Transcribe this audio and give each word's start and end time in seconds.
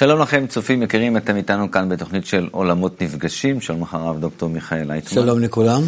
שלום 0.00 0.20
לכם, 0.20 0.46
צופים 0.46 0.82
יקרים, 0.82 1.16
אתם 1.16 1.36
איתנו 1.36 1.70
כאן 1.70 1.88
בתוכנית 1.88 2.26
של 2.26 2.48
עולמות 2.52 3.02
נפגשים. 3.02 3.60
שלום 3.60 3.82
לך 3.82 3.94
הרב 3.94 4.20
דוקטור 4.20 4.48
מיכאל 4.48 4.90
אייטמן. 4.90 5.22
שלום 5.22 5.40
לכולם. 5.40 5.82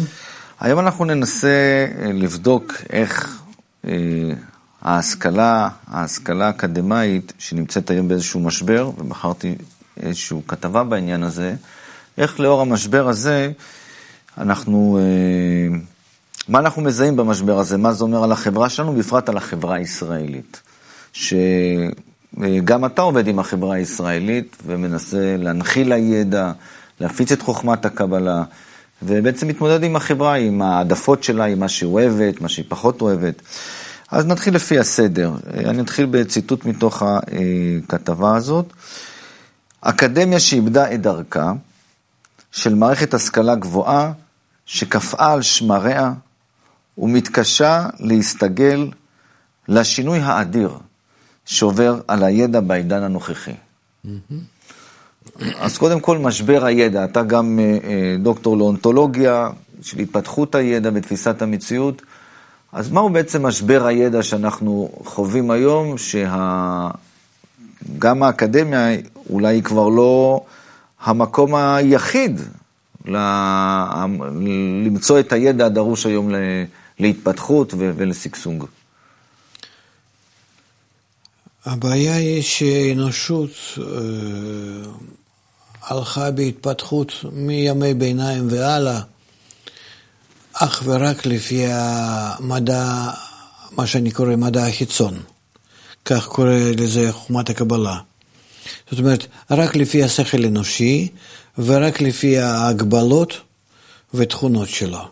היום 0.59 0.79
אנחנו 0.79 1.05
ננסה 1.05 1.47
אה, 1.47 2.11
לבדוק 2.13 2.73
איך 2.89 3.41
אה, 3.87 3.93
ההשכלה, 4.81 5.69
ההשכלה 5.87 6.47
האקדמאית, 6.47 7.33
שנמצאת 7.39 7.89
היום 7.89 8.07
באיזשהו 8.07 8.39
משבר, 8.39 8.91
ובחרתי 8.97 9.55
איזושהי 9.97 10.37
כתבה 10.47 10.83
בעניין 10.83 11.23
הזה, 11.23 11.55
איך 12.17 12.39
לאור 12.39 12.61
המשבר 12.61 13.07
הזה, 13.07 13.51
אנחנו, 14.37 14.99
אה, 15.01 15.77
מה 16.47 16.59
אנחנו 16.59 16.81
מזהים 16.81 17.15
במשבר 17.15 17.59
הזה, 17.59 17.77
מה 17.77 17.93
זה 17.93 18.03
אומר 18.03 18.23
על 18.23 18.31
החברה 18.31 18.69
שלנו, 18.69 18.93
בפרט 18.93 19.29
על 19.29 19.37
החברה 19.37 19.75
הישראלית. 19.75 20.61
שגם 22.41 22.85
אתה 22.85 23.01
עובד 23.01 23.27
עם 23.27 23.39
החברה 23.39 23.75
הישראלית 23.75 24.57
ומנסה 24.65 25.35
להנחיל 25.37 25.91
הידע, 25.91 26.51
להפיץ 26.99 27.31
את 27.31 27.41
חוכמת 27.41 27.85
הקבלה, 27.85 28.43
ובעצם 29.03 29.47
מתמודד 29.47 29.83
עם 29.83 29.95
החברה, 29.95 30.33
עם 30.33 30.61
העדפות 30.61 31.23
שלה, 31.23 31.45
עם 31.45 31.59
מה 31.59 31.69
שהיא 31.69 31.89
אוהבת, 31.89 32.41
מה 32.41 32.49
שהיא 32.49 32.65
פחות 32.67 33.01
אוהבת. 33.01 33.41
אז 34.11 34.25
נתחיל 34.25 34.55
לפי 34.55 34.79
הסדר. 34.79 35.31
אני 35.53 35.81
אתחיל 35.81 36.05
בציטוט 36.05 36.65
מתוך 36.65 37.03
הכתבה 37.03 38.35
הזאת. 38.35 38.73
אקדמיה 39.81 40.39
שאיבדה 40.39 40.93
את 40.93 41.01
דרכה, 41.01 41.53
של 42.51 42.75
מערכת 42.75 43.13
השכלה 43.13 43.55
גבוהה, 43.55 44.11
שקפאה 44.65 45.33
על 45.33 45.41
שמריה 45.41 46.13
ומתקשה 46.97 47.85
להסתגל 47.99 48.89
לשינוי 49.67 50.19
האדיר 50.19 50.77
שעובר 51.45 51.99
על 52.07 52.23
הידע 52.23 52.59
בעידן 52.59 53.03
הנוכחי. 53.03 53.53
אז 55.59 55.77
קודם 55.77 55.99
כל, 55.99 56.17
משבר 56.17 56.65
הידע. 56.65 57.03
אתה 57.03 57.23
גם 57.23 57.59
אה, 57.59 57.77
אה, 57.83 58.15
דוקטור 58.19 58.57
לאונתולוגיה 58.57 59.49
של 59.81 59.99
התפתחות 59.99 60.55
הידע 60.55 60.89
ותפיסת 60.93 61.41
המציאות. 61.41 62.01
אז 62.73 62.91
מהו 62.91 63.09
בעצם 63.09 63.45
משבר 63.45 63.85
הידע 63.85 64.23
שאנחנו 64.23 64.89
חווים 65.05 65.51
היום, 65.51 65.97
שגם 65.97 66.91
שה... 68.01 68.25
האקדמיה 68.25 68.87
אולי 69.29 69.55
היא 69.55 69.63
כבר 69.63 69.89
לא 69.89 70.41
המקום 71.03 71.55
היחיד 71.55 72.41
לה... 73.05 74.05
למצוא 74.85 75.19
את 75.19 75.33
הידע 75.33 75.65
הדרוש 75.65 76.05
היום 76.05 76.29
להתפתחות 76.99 77.73
ולשגשוג? 77.77 78.65
הבעיה 81.65 82.15
היא 82.15 82.41
שהאנושות 82.41 83.49
אה, 83.77 83.83
הלכה 85.83 86.31
בהתפתחות 86.31 87.11
מימי 87.31 87.93
ביניים 87.93 88.47
והלאה, 88.51 88.99
אך 90.53 90.83
ורק 90.85 91.25
לפי 91.25 91.65
המדע, 91.67 93.09
מה 93.71 93.87
שאני 93.87 94.11
קורא 94.11 94.35
מדע 94.35 94.67
החיצון. 94.67 95.19
כך 96.05 96.27
קורא 96.27 96.53
לזה 96.77 97.11
חוכמת 97.11 97.49
הקבלה. 97.49 97.97
זאת 98.91 98.99
אומרת, 98.99 99.25
רק 99.51 99.75
לפי 99.75 100.03
השכל 100.03 100.43
האנושי 100.43 101.07
ורק 101.57 102.01
לפי 102.01 102.39
ההגבלות 102.39 103.33
ותכונות 104.13 104.69
שלו. 104.69 105.07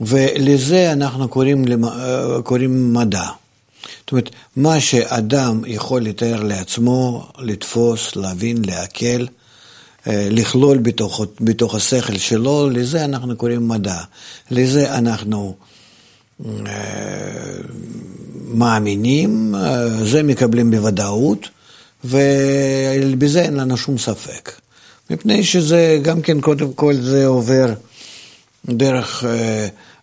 ולזה 0.00 0.92
אנחנו 0.92 1.28
קוראים, 1.28 1.84
אה, 1.84 2.42
קוראים 2.44 2.94
מדע. 2.94 3.28
זאת 4.00 4.12
אומרת, 4.12 4.30
מה 4.56 4.80
שאדם 4.80 5.62
יכול 5.66 6.02
לתאר 6.02 6.42
לעצמו, 6.42 7.28
לתפוס, 7.38 8.16
להבין, 8.16 8.64
לעכל, 8.64 9.24
אה, 10.06 10.28
לכלול 10.30 10.78
בתוך, 10.78 11.20
בתוך 11.40 11.74
השכל 11.74 12.18
שלו, 12.18 12.70
לזה 12.70 13.04
אנחנו 13.04 13.36
קוראים 13.36 13.68
מדע. 13.68 13.98
לזה 14.50 14.94
אנחנו 14.98 15.56
אה, 16.46 16.52
מאמינים, 18.48 19.54
אה, 19.54 19.88
זה 20.04 20.22
מקבלים 20.22 20.70
בוודאות, 20.70 21.48
ובזה 22.04 23.42
אין 23.42 23.54
לנו 23.54 23.76
שום 23.76 23.98
ספק. 23.98 24.52
מפני 25.10 25.44
שזה 25.44 25.98
גם 26.02 26.22
כן, 26.22 26.40
קודם 26.40 26.72
כל, 26.72 26.94
זה 26.94 27.26
עובר 27.26 27.72
דרך... 28.68 29.24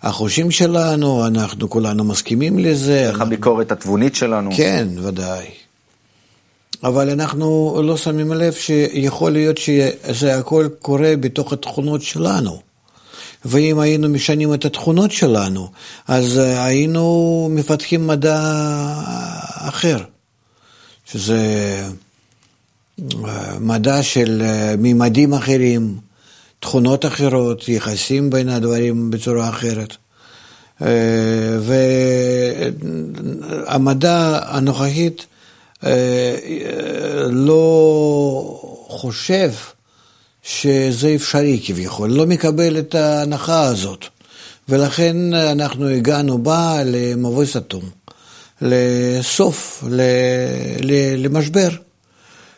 החושים 0.04 0.52
שלנו, 0.52 1.28
אנחנו 1.28 1.70
כולנו 1.70 2.04
מסכימים 2.04 2.60
לזה. 2.60 3.10
איך 3.10 3.22
הביקורת 3.22 3.72
התבונית 3.72 4.16
שלנו. 4.16 4.52
כן, 4.58 4.88
ודאי. 5.02 5.46
אבל 6.84 7.10
אנחנו 7.10 7.80
לא 7.84 7.98
שמים 7.98 8.34
לב 8.34 8.54
שיכול 8.54 9.32
להיות 9.32 9.58
שזה 9.58 10.38
הכל 10.38 10.68
קורה 10.82 11.14
בתוך 11.20 11.54
התכונות 11.54 12.02
שלנו. 12.02 12.62
ואם 13.46 13.80
היינו 13.80 14.10
משנים 14.10 14.54
את 14.54 14.66
התכונות 14.66 15.12
שלנו, 15.12 15.70
אז 16.08 16.38
היינו 16.38 17.48
מפתחים 17.52 18.08
מדע 18.08 18.42
אחר, 19.56 19.98
שזה 21.06 21.40
אה, 23.26 23.60
מדע 23.60 24.04
של 24.04 24.42
אה, 24.46 24.76
מימדים 24.78 25.34
אחרים, 25.34 25.98
תכונות 26.60 27.06
אחרות, 27.06 27.70
יחסים 27.70 28.30
בין 28.30 28.50
הדברים 28.50 29.12
בצורה 29.12 29.50
אחרת. 29.50 29.96
אה, 30.82 30.88
והמדע 33.68 34.40
הנוכחית 34.44 35.26
אה, 35.86 36.36
לא 37.30 37.62
חושב 38.88 39.52
שזה 40.44 41.16
אפשרי 41.16 41.62
כביכול, 41.66 42.10
לא 42.10 42.26
מקבל 42.26 42.80
את 42.80 42.96
ההנחה 42.96 43.64
הזאת. 43.64 44.06
ולכן 44.70 45.34
אנחנו 45.34 45.88
הגענו 45.88 46.38
בה 46.38 46.78
למבוי 46.86 47.46
סתום, 47.46 47.90
לסוף, 48.62 49.84
למשבר. 51.18 51.70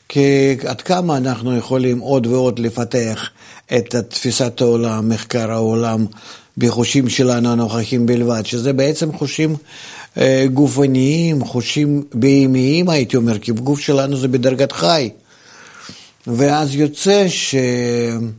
כי 0.10 0.58
עד 0.68 0.82
כמה 0.82 1.18
אנחנו 1.18 1.58
יכולים 1.58 2.00
עוד 2.00 2.28
ועוד 2.28 2.60
לפתח 2.60 3.30
את 3.78 3.96
תפיסת 3.96 4.62
העולם, 4.62 5.10
מחקר 5.10 5.52
העולם, 5.52 6.06
בחושים 6.58 7.10
שלנו 7.10 7.52
הנוכחים 7.52 8.06
בלבד, 8.06 8.46
שזה 8.46 8.74
בעצם 8.74 9.14
חושים 9.14 9.56
אה, 10.18 10.46
גופניים, 10.54 11.46
חושים 11.46 12.04
בהמיים, 12.14 12.90
הייתי 12.90 13.18
אומר, 13.18 13.40
כי 13.40 13.52
הגוף 13.52 13.80
שלנו 13.80 14.18
זה 14.18 14.28
בדרגת 14.28 14.72
חי. 14.72 15.10
ואז 16.28 16.76
יוצא 16.76 17.26
שאין 17.28 18.32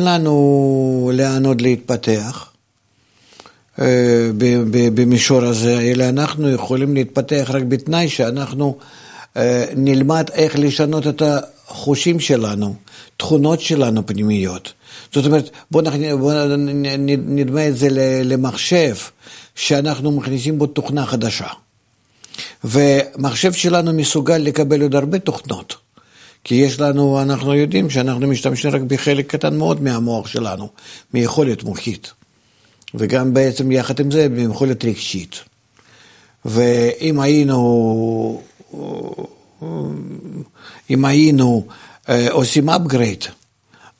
לנו 0.00 1.10
לאן 1.14 1.46
עוד 1.46 1.60
להתפתח. 1.60 2.48
אה, 3.80 4.30
במישור 4.94 5.44
הזה, 5.44 5.80
אלא 5.80 6.08
אנחנו 6.08 6.50
יכולים 6.50 6.94
להתפתח 6.94 7.50
רק 7.52 7.62
בתנאי 7.62 8.08
שאנחנו 8.08 8.76
נלמד 9.76 10.30
איך 10.32 10.58
לשנות 10.58 11.06
את 11.06 11.22
החושים 11.22 12.20
שלנו, 12.20 12.74
תכונות 13.16 13.60
שלנו 13.60 14.06
פנימיות. 14.06 14.72
זאת 15.12 15.26
אומרת, 15.26 15.50
בואו 15.70 15.84
בוא 16.18 16.32
נדמה 17.08 17.68
את 17.68 17.76
זה 17.76 17.88
למחשב, 18.24 18.94
שאנחנו 19.54 20.12
מכניסים 20.12 20.58
בו 20.58 20.66
תוכנה 20.66 21.06
חדשה. 21.06 21.46
ומחשב 22.64 23.52
שלנו 23.52 23.92
מסוגל 23.92 24.38
לקבל 24.38 24.82
עוד 24.82 24.94
הרבה 24.94 25.18
תוכנות. 25.18 25.74
כי 26.44 26.54
יש 26.54 26.80
לנו, 26.80 27.22
אנחנו 27.22 27.54
יודעים 27.54 27.90
שאנחנו 27.90 28.26
משתמשים 28.26 28.70
רק 28.70 28.80
בחלק 28.80 29.30
קטן 29.30 29.56
מאוד 29.56 29.82
מהמוח 29.82 30.26
שלנו, 30.26 30.68
מיכולת 31.14 31.62
מוחית. 31.62 32.12
וגם 32.94 33.34
בעצם 33.34 33.72
יחד 33.72 34.00
עם 34.00 34.10
זה, 34.10 34.28
מיכולת 34.28 34.84
רגשית. 34.84 35.40
ואם 36.44 37.20
היינו 37.20 38.42
אם 40.90 41.04
היינו 41.04 41.66
אה, 42.08 42.30
עושים 42.30 42.68
upgrade 42.68 43.28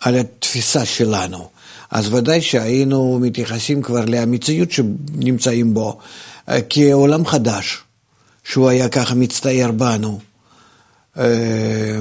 על 0.00 0.14
התפיסה 0.14 0.84
שלנו, 0.84 1.48
אז 1.90 2.14
ודאי 2.14 2.42
שהיינו 2.42 3.18
מתייחסים 3.22 3.82
כבר 3.82 4.04
למציאות 4.06 4.70
שנמצאים 4.70 5.74
בו 5.74 5.98
אה, 6.48 6.58
כעולם 6.70 7.26
חדש, 7.26 7.78
שהוא 8.44 8.68
היה 8.68 8.88
ככה 8.88 9.14
מצטייר 9.14 9.72
בנו. 9.72 10.20
אה, 11.18 12.00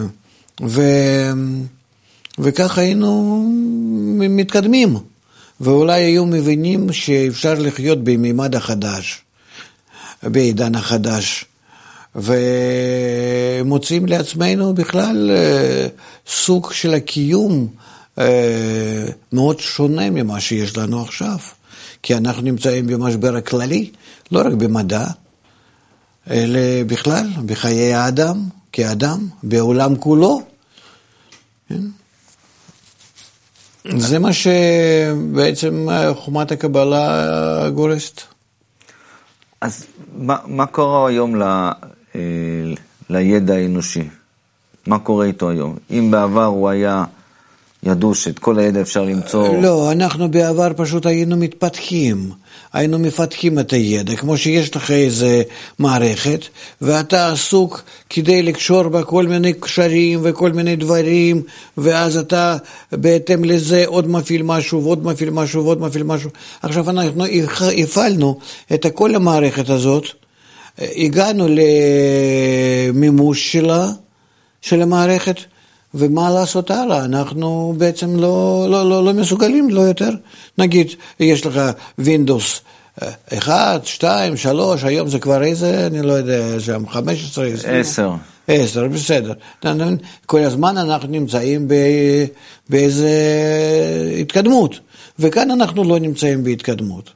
ו... 0.67 0.81
וככה 2.39 2.81
היינו 2.81 3.43
מתקדמים, 4.29 4.97
ואולי 5.61 6.03
היו 6.03 6.25
מבינים 6.25 6.93
שאפשר 6.93 7.53
לחיות 7.53 8.03
במימד 8.03 8.55
החדש, 8.55 9.21
בעידן 10.23 10.75
החדש, 10.75 11.45
ומוצאים 12.15 14.05
לעצמנו 14.05 14.73
בכלל 14.73 15.31
אה, 15.31 15.87
סוג 16.27 16.71
של 16.71 16.93
הקיום 16.93 17.67
אה, 18.19 19.05
מאוד 19.33 19.59
שונה 19.59 20.09
ממה 20.09 20.39
שיש 20.39 20.77
לנו 20.77 21.01
עכשיו. 21.01 21.37
כי 22.03 22.15
אנחנו 22.15 22.41
נמצאים 22.41 22.87
במשבר 22.87 23.35
הכללי, 23.35 23.91
לא 24.31 24.39
רק 24.39 24.53
במדע, 24.53 25.05
אלא 26.29 26.59
בכלל, 26.87 27.27
בחיי 27.45 27.93
האדם, 27.93 28.43
כאדם, 28.71 29.27
בעולם 29.43 29.95
כולו. 29.95 30.41
כן? 31.69 31.81
זה 33.97 34.19
מה 34.19 34.29
שבעצם 34.33 35.87
חומת 36.15 36.51
הקבלה 36.51 37.69
גורסת. 37.69 38.21
אז 39.61 39.85
מה, 40.15 40.37
מה 40.45 40.65
קורה 40.65 41.09
היום 41.09 41.41
אה, 41.41 41.71
לידע 43.09 43.53
האנושי? 43.53 44.03
מה 44.87 44.99
קורה 44.99 45.25
איתו 45.25 45.49
היום? 45.49 45.75
אם 45.91 46.11
בעבר 46.11 46.45
הוא 46.45 46.69
היה, 46.69 47.03
ידעו 47.83 48.15
שאת 48.15 48.39
כל 48.39 48.59
הידע 48.59 48.81
אפשר 48.81 49.03
למצוא... 49.03 49.61
לא, 49.61 49.91
אנחנו 49.91 50.31
בעבר 50.31 50.71
פשוט 50.75 51.05
היינו 51.05 51.37
מתפתחים. 51.37 52.31
היינו 52.73 52.99
מפתחים 52.99 53.59
את 53.59 53.73
הידע, 53.73 54.15
כמו 54.15 54.37
שיש 54.37 54.75
לך 54.75 54.91
איזה 54.91 55.43
מערכת, 55.79 56.39
ואתה 56.81 57.31
עסוק 57.31 57.83
כדי 58.09 58.43
לקשור 58.43 58.87
בה 58.89 59.03
כל 59.03 59.27
מיני 59.27 59.53
קשרים 59.53 60.19
וכל 60.23 60.51
מיני 60.51 60.75
דברים, 60.75 61.41
ואז 61.77 62.17
אתה 62.17 62.57
בהתאם 62.91 63.43
לזה 63.43 63.83
עוד 63.87 64.09
מפעיל 64.09 64.43
משהו 64.43 64.83
ועוד 64.83 65.05
מפעיל 65.05 65.29
משהו 65.29 65.63
ועוד 65.63 65.81
מפעיל 65.81 66.03
משהו. 66.03 66.29
עכשיו 66.61 66.89
אנחנו 66.89 67.23
הפעלנו 67.77 68.39
את 68.73 68.85
כל 68.95 69.15
המערכת 69.15 69.69
הזאת, 69.69 70.05
הגענו 70.79 71.47
למימוש 72.91 73.51
שלה, 73.51 73.87
של 74.61 74.81
המערכת, 74.81 75.35
ומה 75.93 76.29
לעשות 76.29 76.71
הלאה? 76.71 77.05
אנחנו 77.05 77.73
בעצם 77.77 78.15
לא, 78.19 78.65
לא, 78.69 78.89
לא, 78.89 79.05
לא 79.05 79.13
מסוגלים, 79.13 79.69
לא 79.69 79.81
יותר. 79.81 80.09
נגיד, 80.57 80.87
יש 81.19 81.45
לך 81.45 81.61
Windows 82.01 82.61
1, 83.37 83.85
2, 83.85 84.37
3, 84.37 84.83
היום 84.83 85.07
זה 85.07 85.19
כבר 85.19 85.43
איזה, 85.43 85.87
אני 85.87 86.01
לא 86.01 86.13
יודע, 86.13 86.59
שם 86.59 86.87
15, 86.89 87.47
10. 87.79 88.11
10, 88.47 88.87
בסדר. 88.87 89.33
כל 90.25 90.39
הזמן 90.39 90.77
אנחנו 90.77 91.07
נמצאים 91.07 91.67
באיזה 92.69 93.11
התקדמות, 94.19 94.79
וכאן 95.19 95.51
אנחנו 95.51 95.83
לא 95.83 95.99
נמצאים 95.99 96.43
בהתקדמות. 96.43 97.09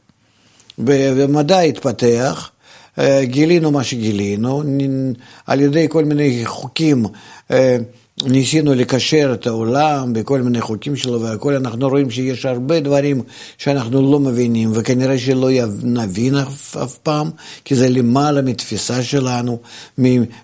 במדע 0.78 1.60
התפתח, 1.60 2.50
גילינו 3.24 3.72
מה 3.72 3.84
שגילינו, 3.84 4.64
על 5.46 5.62
ידי 5.62 5.86
כל 5.90 6.06
מיני 6.06 6.46
חוקים 6.46 7.06
אה, 7.52 7.78
ניסינו 8.24 8.74
לקשר 8.74 9.32
את 9.34 9.48
העולם 9.48 10.14
בכל 10.14 10.42
מיני 10.42 10.62
חוקים 10.62 10.96
שלו 10.96 11.22
והכל, 11.22 11.54
אנחנו 11.56 11.90
רואים 11.90 12.12
שיש 12.12 12.46
הרבה 12.46 12.80
דברים 12.80 13.22
שאנחנו 13.58 14.12
לא 14.12 14.20
מבינים 14.20 14.72
וכנראה 14.74 15.18
שלא 15.18 15.50
נבין 15.84 16.36
אף, 16.36 16.78
אף 16.78 16.98
פעם, 16.98 17.30
כי 17.66 17.76
זה 17.76 17.90
למעלה 17.90 18.42
מתפיסה 18.42 19.04
שלנו, 19.04 19.60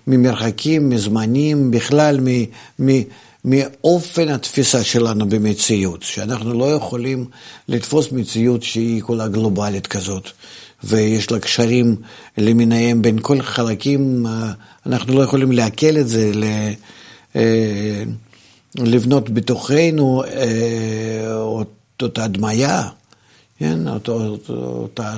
ממרחקים, 0.06 0.88
מזמנים, 0.88 1.70
בכלל 1.70 2.20
מ... 2.20 2.44
מ 2.86 3.02
מאופן 3.44 4.28
התפיסה 4.28 4.84
שלנו 4.84 5.28
במציאות, 5.28 6.02
שאנחנו 6.02 6.58
לא 6.58 6.72
יכולים 6.72 7.24
לתפוס 7.68 8.12
מציאות 8.12 8.62
שהיא 8.62 9.02
כולה 9.02 9.28
גלובלית 9.28 9.86
כזאת, 9.86 10.28
ויש 10.84 11.30
לה 11.30 11.38
קשרים 11.38 11.96
למיניהם 12.38 13.02
בין 13.02 13.18
כל 13.22 13.42
חלקים, 13.42 14.26
אה, 14.26 14.52
אנחנו 14.86 15.14
לא 15.14 15.22
יכולים 15.22 15.52
לעכל 15.52 15.96
את 16.00 16.08
זה, 16.08 16.30
אה, 17.36 18.02
לבנות 18.78 19.30
בתוכנו 19.30 20.22
אה, 20.24 21.34
אותה 22.02 22.24
הדמיה, 22.24 22.82
כן? 23.58 23.78
אותה 24.48 25.14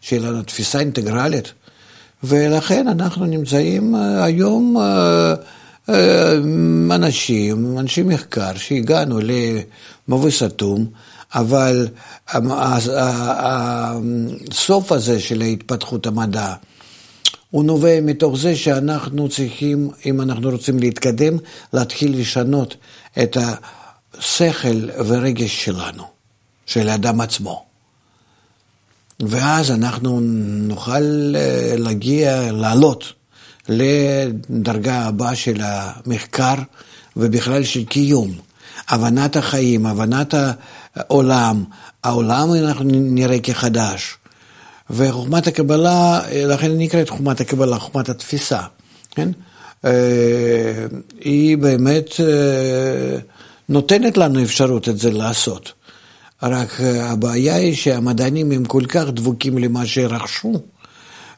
שאלה 0.00 0.30
לתפיסה 0.30 0.80
אינטגרלית. 0.80 1.52
ולכן 2.24 2.88
אנחנו 2.88 3.26
נמצאים 3.26 3.94
היום 3.94 4.76
אנשים, 6.90 7.78
אנשי 7.78 8.02
מחקר, 8.02 8.54
שהגענו 8.56 9.20
למבוי 10.08 10.30
סתום, 10.30 10.86
אבל 11.34 11.88
הסוף 14.50 14.92
הזה 14.92 15.20
של 15.20 15.40
התפתחות 15.40 16.06
המדע, 16.06 16.54
הוא 17.50 17.64
נובע 17.64 18.00
מתוך 18.02 18.38
זה 18.38 18.56
שאנחנו 18.56 19.28
צריכים, 19.28 19.90
אם 20.06 20.20
אנחנו 20.20 20.50
רוצים 20.50 20.78
להתקדם, 20.78 21.36
להתחיל 21.72 22.20
לשנות 22.20 22.76
את 23.22 23.36
השכל 24.14 24.90
ורגש 25.06 25.64
שלנו, 25.64 26.04
של 26.66 26.88
האדם 26.88 27.20
עצמו. 27.20 27.64
ואז 29.20 29.70
אנחנו 29.70 30.20
נוכל 30.20 31.34
אה, 31.36 31.74
להגיע, 31.78 32.52
לעלות 32.52 33.12
לדרגה 33.68 35.02
הבאה 35.02 35.36
של 35.36 35.60
המחקר 35.60 36.54
ובכלל 37.16 37.64
של 37.64 37.84
קיום. 37.84 38.32
הבנת 38.88 39.36
החיים, 39.36 39.86
הבנת 39.86 40.34
העולם, 40.96 41.64
העולם 42.04 42.54
אנחנו 42.54 42.84
נראה 42.92 43.38
כחדש. 43.38 44.16
וחוכמת 44.90 45.46
הקבלה, 45.46 46.20
לכן 46.34 46.72
נקראת 46.78 47.08
חוכמת 47.08 47.40
הקבלה, 47.40 47.78
חוכמת 47.78 48.08
התפיסה, 48.08 48.60
כן? 49.10 49.28
אה, 49.84 50.86
היא 51.20 51.58
באמת 51.58 52.10
אה, 52.20 53.18
נותנת 53.68 54.16
לנו 54.16 54.42
אפשרות 54.42 54.88
את 54.88 54.98
זה 54.98 55.10
לעשות. 55.10 55.72
רק 56.42 56.80
אה, 56.80 57.10
הבעיה 57.10 57.54
היא 57.54 57.74
שהמדענים 57.74 58.52
הם 58.52 58.64
כל 58.64 58.82
כך 58.88 59.04
דבוקים 59.08 59.58
למה 59.58 59.86
שרכשו, 59.86 60.52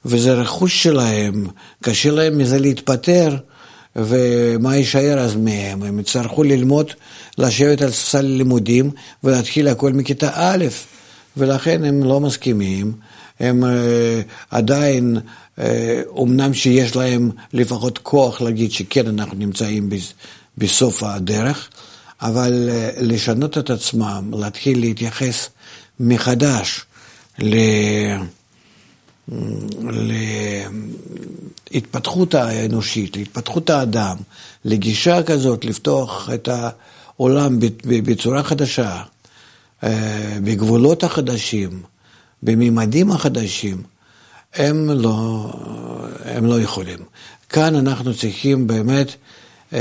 וזה 0.04 0.32
רכוש 0.32 0.82
שלהם, 0.82 1.46
קשה 1.82 2.10
להם 2.10 2.38
מזה 2.38 2.58
להתפטר, 2.58 3.36
ומה 3.96 4.76
יישאר 4.76 5.18
אז 5.18 5.36
מהם? 5.36 5.82
הם 5.82 5.98
יצטרכו 5.98 6.42
ללמוד, 6.42 6.90
לשבת 7.38 7.82
על 7.82 7.90
ספסל 7.90 8.22
לימודים 8.22 8.90
ולהתחיל 9.24 9.68
הכל 9.68 9.92
מכיתה 9.92 10.30
א', 10.34 10.64
ולכן 11.36 11.84
הם 11.84 12.04
לא 12.04 12.20
מסכימים. 12.20 12.92
הם 13.40 13.64
אה, 13.64 14.20
עדיין, 14.50 15.18
אומנם 16.08 16.50
אה, 16.50 16.54
שיש 16.54 16.96
להם 16.96 17.30
לפחות 17.52 17.98
כוח 17.98 18.40
להגיד 18.40 18.72
שכן, 18.72 19.06
אנחנו 19.06 19.38
נמצאים 19.38 19.90
בסוף 20.58 21.02
הדרך, 21.02 21.68
אבל 22.22 22.68
אה, 22.72 22.90
לשנות 23.00 23.58
את 23.58 23.70
עצמם, 23.70 24.30
להתחיל 24.38 24.80
להתייחס 24.80 25.48
מחדש 26.00 26.84
ל... 27.38 27.56
להתפתחות 31.70 32.34
האנושית, 32.34 33.16
להתפתחות 33.16 33.70
האדם, 33.70 34.16
לגישה 34.64 35.22
כזאת, 35.22 35.64
לפתוח 35.64 36.30
את 36.34 36.48
העולם 36.48 37.58
בצורה 37.86 38.42
חדשה, 38.42 39.02
בגבולות 40.42 41.04
החדשים, 41.04 41.82
בממדים 42.42 43.10
החדשים, 43.10 43.82
הם 44.54 44.90
לא, 44.90 45.50
הם 46.24 46.46
לא 46.46 46.60
יכולים. 46.60 46.98
כאן 47.48 47.74
אנחנו 47.74 48.14
צריכים 48.14 48.66
באמת 48.66 49.14
אמ, 49.72 49.78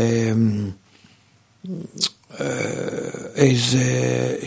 אה, 2.42 2.46
איזה 3.36 3.84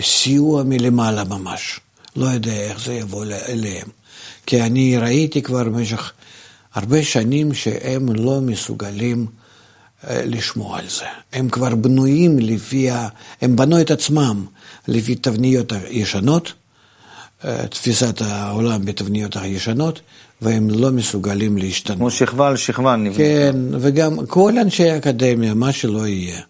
סיוע 0.02 0.62
מלמעלה 0.62 1.24
ממש. 1.24 1.80
לא 2.16 2.26
יודע 2.26 2.52
איך 2.52 2.84
זה 2.84 2.94
יבוא 2.94 3.24
אליהם. 3.48 3.88
כי 4.46 4.62
אני 4.62 4.98
ראיתי 4.98 5.42
כבר 5.42 5.64
במשך 5.64 6.12
הרבה 6.76 7.02
שנים 7.02 7.54
שהם 7.54 8.08
לא 8.14 8.40
מסוגלים 8.40 9.26
אה, 10.08 10.22
לשמוע 10.24 10.78
על 10.78 10.88
זה. 10.88 11.06
הם 11.32 11.48
כבר 11.48 11.74
בנויים 11.74 12.38
לפי, 12.38 12.90
ה... 12.90 13.08
הם 13.42 13.56
בנו 13.56 13.80
את 13.80 13.90
עצמם 13.90 14.44
לפי 14.88 15.14
תבניות 15.14 15.72
הישנות. 15.72 16.52
תפיסת 17.70 18.22
העולם 18.22 18.84
בתבניות 18.84 19.36
הישנות, 19.36 20.00
והם 20.42 20.70
לא 20.70 20.90
מסוגלים 20.90 21.58
להשתנות. 21.58 21.98
כמו 21.98 22.10
שכבה 22.10 22.48
על 22.48 22.56
שכבה 22.56 22.96
נבנה. 22.96 23.16
כן, 23.16 23.56
וגם 23.70 24.26
כל 24.26 24.58
אנשי 24.58 24.90
האקדמיה, 24.90 25.54
מה 25.54 25.72
שלא 25.72 26.06
יהיה. 26.06 26.40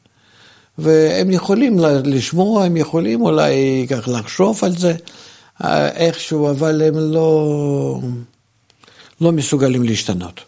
והם 0.79 1.31
יכולים 1.31 1.79
לשמוע, 2.05 2.65
הם 2.65 2.77
יכולים 2.77 3.21
אולי 3.21 3.87
כך 3.91 4.09
לחשוב 4.09 4.61
על 4.63 4.77
זה 4.77 4.95
אה, 5.65 5.89
איכשהו, 5.89 6.51
אבל 6.51 6.83
הם 6.83 6.95
לא, 6.97 8.01
לא 9.21 9.33
מסוגלים 9.33 9.83
להשתנות. 9.83 10.41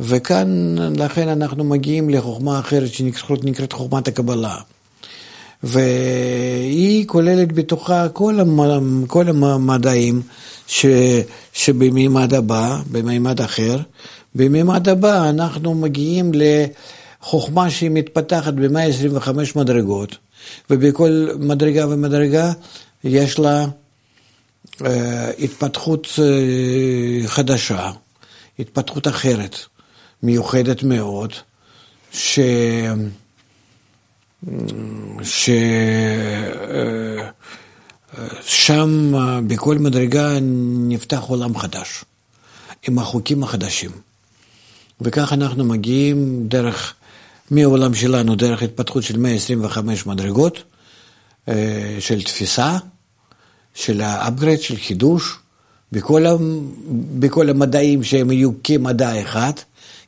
וכאן, 0.00 0.76
לכן 0.96 1.28
אנחנו 1.28 1.64
מגיעים 1.64 2.10
לחוכמה 2.10 2.58
אחרת 2.58 2.92
שנקראת 2.92 3.72
חוכמת 3.72 4.08
הקבלה. 4.08 4.56
והיא 5.62 7.06
כוללת 7.06 7.52
בתוכה 7.52 8.08
כל, 8.08 8.40
המ, 8.40 9.06
כל 9.06 9.28
המדעים 9.28 10.22
ש, 10.66 10.86
שבמימד 11.52 12.34
הבא, 12.34 12.80
במימד 12.90 13.40
אחר. 13.40 13.78
במימד 14.34 14.88
הבא 14.88 15.28
אנחנו 15.28 15.74
מגיעים 15.74 16.32
לחוכמה 16.34 17.70
שהיא 17.70 17.90
מתפתחת 17.90 18.54
ב-125 18.54 19.30
מדרגות, 19.56 20.16
ובכל 20.70 21.28
מדרגה 21.38 21.88
ומדרגה 21.88 22.52
יש 23.04 23.38
לה 23.38 23.66
התפתחות 25.38 26.06
uh, 26.06 27.28
חדשה, 27.28 27.90
התפתחות 28.58 29.08
אחרת, 29.08 29.56
מיוחדת 30.22 30.82
מאוד. 30.82 31.32
ש... 32.12 32.38
ששם 38.42 39.12
בכל 39.46 39.78
מדרגה 39.78 40.38
נפתח 40.88 41.20
עולם 41.26 41.58
חדש, 41.58 42.04
עם 42.88 42.98
החוקים 42.98 43.42
החדשים. 43.42 43.90
וכך 45.00 45.32
אנחנו 45.32 45.64
מגיעים 45.64 46.48
דרך, 46.48 46.94
מהעולם 47.50 47.94
שלנו, 47.94 48.34
דרך 48.34 48.62
התפתחות 48.62 49.02
של 49.02 49.18
125 49.18 50.06
מדרגות 50.06 50.62
אה, 51.48 51.96
של 52.00 52.22
תפיסה, 52.22 52.78
של 53.78 54.00
ה 54.00 54.07
upgrade, 54.07 54.60
של 54.60 54.76
חידוש, 54.76 55.36
בכל, 55.92 56.24
בכל 57.18 57.50
המדעים 57.50 58.04
שהם 58.04 58.30
יהיו 58.30 58.50
כמדע 58.64 59.22
אחד, 59.22 59.52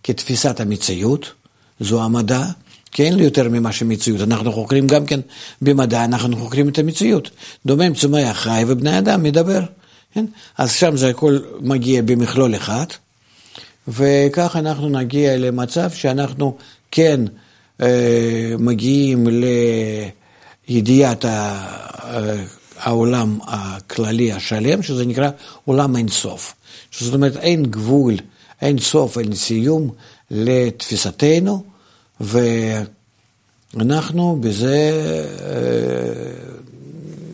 כתפיסת 0.05 0.61
המציאות, 0.61 1.33
זו 1.81 2.03
המדע, 2.05 2.45
כן, 2.93 3.15
יותר 3.19 3.49
ממה 3.49 3.73
שמציאות. 3.73 4.21
אנחנו 4.21 4.53
חוקרים 4.53 4.87
גם 4.87 5.07
כן 5.07 5.21
במדע, 5.63 6.05
אנחנו 6.05 6.37
חוקרים 6.37 6.69
את 6.69 6.79
המציאות. 6.79 7.31
דומם, 7.67 7.95
צומח, 7.95 8.37
חי 8.37 8.65
ובני 8.67 8.99
אדם 8.99 9.23
מדבר. 9.23 9.61
כן? 10.15 10.25
אז 10.59 10.73
שם 10.73 10.97
זה 10.97 11.09
הכל 11.09 11.39
מגיע 11.61 12.03
במכלול 12.03 12.57
אחד, 12.57 12.87
וכך 13.89 14.57
אנחנו 14.57 14.89
נגיע 14.89 15.37
למצב 15.37 15.91
שאנחנו 15.91 16.57
כן 16.91 17.21
אה, 17.81 18.55
מגיעים 18.59 19.27
לידיעת 20.69 21.25
העולם 22.83 23.39
הכללי 23.47 24.33
השלם, 24.33 24.83
שזה 24.83 25.07
נקרא 25.07 25.31
עולם 25.65 25.97
אינסוף. 25.97 26.55
זאת 26.99 27.15
אומרת, 27.15 27.37
אין 27.37 27.67
גבול, 27.67 28.15
אין 28.63 28.79
סוף, 28.79 29.19
אין 29.19 29.35
סיום 29.35 29.91
לתפיסתנו, 30.31 31.65
ואנחנו 32.21 32.89
בזה, 34.41 34.93
אה, 35.41 35.47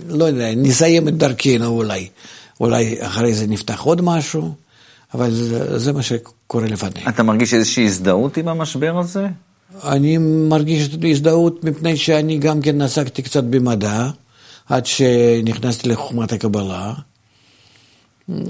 לא 0.09 0.25
יודע, 0.25 0.55
נסיים 0.57 1.09
את 1.09 1.17
דרכנו 1.17 1.67
אולי. 1.67 2.09
אולי 2.61 3.07
אחרי 3.07 3.35
זה 3.35 3.47
נפתח 3.47 3.81
עוד 3.81 4.01
משהו, 4.01 4.55
אבל 5.15 5.31
זה, 5.31 5.79
זה 5.79 5.93
מה 5.93 6.03
שקורה 6.03 6.67
לפנינו. 6.67 7.09
אתה 7.09 7.23
מרגיש 7.23 7.55
איזושהי 7.55 7.85
הזדהות 7.85 8.37
עם 8.37 8.49
המשבר 8.49 8.99
הזה? 8.99 9.27
אני 9.85 10.19
מרגיש 10.49 10.89
הזדהות 11.11 11.65
מפני 11.65 11.97
שאני 11.97 12.39
גם 12.39 12.61
כן 12.61 12.81
עסקתי 12.81 13.23
קצת 13.23 13.45
במדע, 13.45 14.09
עד 14.69 14.87
שנכנסתי 14.87 15.89
לחוכמת 15.89 16.33
הקבלה. 16.33 16.95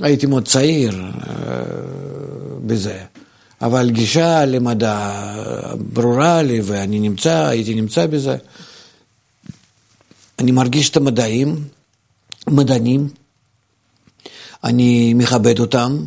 הייתי 0.02 0.26
מאוד 0.26 0.48
צעיר 0.48 1.02
אה, 1.02 1.62
בזה. 2.66 3.04
אבל 3.62 3.90
גישה 3.90 4.44
למדע 4.44 5.12
ברורה 5.92 6.42
לי, 6.42 6.60
ואני 6.64 7.00
נמצא, 7.00 7.46
הייתי 7.46 7.74
נמצא 7.74 8.06
בזה. 8.06 8.36
אני 10.38 10.52
מרגיש 10.52 10.90
את 10.90 10.96
המדעים, 10.96 11.64
מדענים, 12.48 13.08
אני 14.64 15.14
מכבד 15.14 15.58
אותם, 15.58 16.04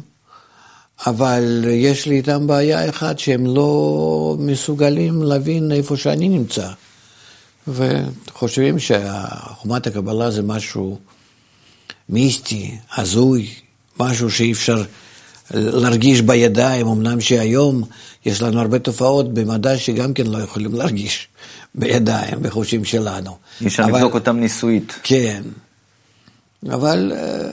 אבל 1.08 1.66
יש 1.68 2.06
לי 2.06 2.16
איתם 2.16 2.48
בעיה 2.48 2.90
אחת, 2.90 3.20
שהם 3.20 3.46
לא 3.46 4.36
מסוגלים 4.40 5.24
להבין 5.24 5.72
איפה 5.72 5.98
שאני 5.98 6.30
נמצא. 6.30 6.70
וחושבים 7.72 8.80
שחומת 8.80 9.88
הקבלה 9.88 10.32
זה 10.32 10.42
משהו 10.42 11.00
מיסטי, 12.10 12.78
הזוי, 12.98 13.48
משהו 14.00 14.32
שאי 14.32 14.52
אפשר 14.52 14.84
להרגיש 15.54 16.22
בידיים, 16.22 16.88
אמנם 16.88 17.22
שהיום 17.22 17.84
יש 18.26 18.42
לנו 18.42 18.62
הרבה 18.62 18.80
תופעות 18.80 19.34
במדע 19.34 19.78
שגם 19.78 20.14
כן 20.14 20.28
לא 20.28 20.38
יכולים 20.38 20.74
להרגיש 20.76 21.28
בידיים, 21.76 22.42
בחושים 22.42 22.86
שלנו. 22.86 23.38
אי 23.62 23.68
אפשר 23.68 23.86
לבדוק 23.86 24.14
אותם 24.14 24.40
ניסויית. 24.40 25.00
כן. 25.04 25.42
אבל 26.68 27.12
אה, 27.16 27.50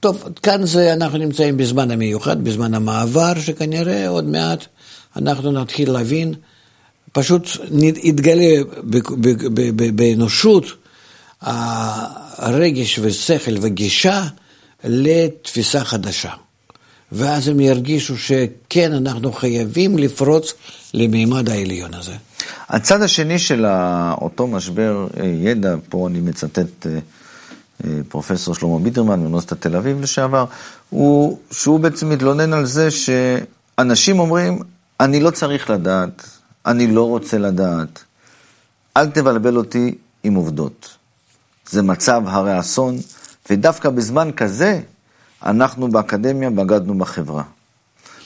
טוב, 0.00 0.24
כאן 0.42 0.66
זה, 0.66 0.92
אנחנו 0.92 1.18
נמצאים 1.18 1.56
בזמן 1.56 1.90
המיוחד, 1.90 2.44
בזמן 2.44 2.74
המעבר, 2.74 3.32
שכנראה 3.40 4.08
עוד 4.08 4.24
מעט 4.24 4.64
אנחנו 5.16 5.52
נתחיל 5.52 5.90
להבין, 5.90 6.34
פשוט 7.16 7.48
יתגלה 8.02 8.62
באנושות 9.94 10.64
הרגש 11.40 12.98
ושכל 13.02 13.54
וגישה 13.60 14.24
לתפיסה 14.84 15.84
חדשה. 15.84 16.30
ואז 17.12 17.48
הם 17.48 17.60
ירגישו 17.60 18.18
שכן, 18.18 18.92
אנחנו 18.92 19.32
חייבים 19.32 19.98
לפרוץ 19.98 20.54
למימד 20.94 21.48
העליון 21.48 21.94
הזה. 21.94 22.12
הצד 22.68 23.02
השני 23.02 23.38
של 23.38 23.66
אותו 24.20 24.46
משבר 24.46 25.06
אה, 25.20 25.26
ידע, 25.26 25.74
פה 25.88 26.08
אני 26.08 26.20
מצטט 26.20 26.86
אה, 26.86 26.98
אה, 27.84 27.90
פרופסור 28.08 28.54
שלמה 28.54 28.78
ביטרמן 28.78 29.20
מאוניברסיטת 29.20 29.60
תל 29.60 29.76
אביב 29.76 30.00
לשעבר, 30.00 30.44
הוא 30.90 31.38
שהוא 31.50 31.80
בעצם 31.80 32.08
מתלונן 32.08 32.52
על 32.52 32.66
זה 32.66 32.88
שאנשים 32.90 34.18
אומרים, 34.18 34.58
אני 35.00 35.20
לא 35.20 35.30
צריך 35.30 35.70
לדעת, 35.70 36.35
אני 36.66 36.86
לא 36.86 37.08
רוצה 37.08 37.38
לדעת, 37.38 38.04
אל 38.96 39.06
תבלבל 39.06 39.56
אותי 39.56 39.94
עם 40.24 40.34
עובדות. 40.34 40.96
זה 41.70 41.82
מצב 41.82 42.22
הרי 42.26 42.60
אסון, 42.60 42.96
ודווקא 43.50 43.90
בזמן 43.90 44.30
כזה, 44.36 44.80
אנחנו 45.42 45.88
באקדמיה 45.88 46.50
בגדנו 46.50 46.98
בחברה. 46.98 47.42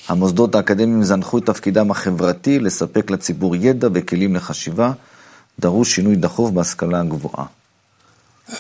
המוסדות 0.09 0.55
האקדמיים 0.55 1.05
זנחו 1.05 1.39
את 1.39 1.47
תפקידם 1.47 1.91
החברתי 1.91 2.59
לספק 2.59 3.11
לציבור 3.11 3.57
ידע 3.57 3.89
וכלים 3.93 4.35
לחשיבה. 4.35 4.93
דרוש 5.61 5.95
שינוי 5.95 6.17
דחוף 6.17 6.51
בהשכלה 6.51 7.01
הגבוהה. 7.01 7.45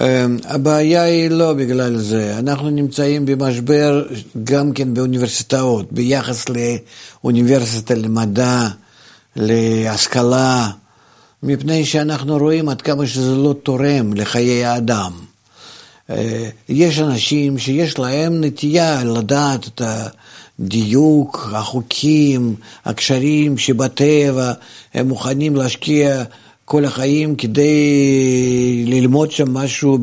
אמ, 0.00 0.36
הבעיה 0.44 1.02
היא 1.02 1.30
לא 1.30 1.54
בגלל 1.54 1.96
זה, 1.96 2.38
אנחנו 2.38 2.70
נמצאים 2.70 3.26
במשבר 3.26 4.06
גם 4.44 4.72
כן 4.72 4.94
באוניברסיטאות, 4.94 5.92
ביחס 5.92 6.44
לאוניברסיטה, 6.48 7.94
למדע, 7.94 8.68
להשכלה, 9.36 10.70
מפני 11.42 11.84
שאנחנו 11.84 12.38
רואים 12.38 12.68
עד 12.68 12.82
כמה 12.82 13.06
שזה 13.06 13.36
לא 13.36 13.54
תורם 13.62 14.14
לחיי 14.14 14.64
האדם. 14.64 15.12
אה, 16.10 16.48
יש 16.68 16.98
אנשים 16.98 17.58
שיש 17.58 17.98
להם 17.98 18.44
נטייה 18.44 19.04
לדעת 19.04 19.66
את 19.66 19.82
הדיוק, 20.60 21.48
החוקים, 21.52 22.54
הקשרים 22.84 23.58
שבטבע, 23.58 24.52
הם 24.94 25.08
מוכנים 25.08 25.56
להשקיע 25.56 26.24
כל 26.64 26.84
החיים 26.84 27.36
כדי 27.36 28.84
ללמוד 28.86 29.30
שם 29.30 29.54
משהו 29.54 29.98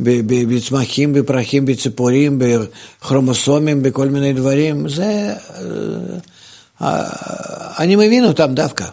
בצמחים, 0.00 1.12
בפרחים, 1.12 1.64
בציפורים, 1.64 2.38
בכרומוסומים, 2.38 3.82
בכל 3.82 4.08
מיני 4.08 4.32
דברים. 4.32 4.88
זה... 4.88 5.34
אה, 6.82 7.04
אני 7.78 7.96
מבין 7.96 8.24
אותם 8.24 8.54
דווקא. 8.54 8.84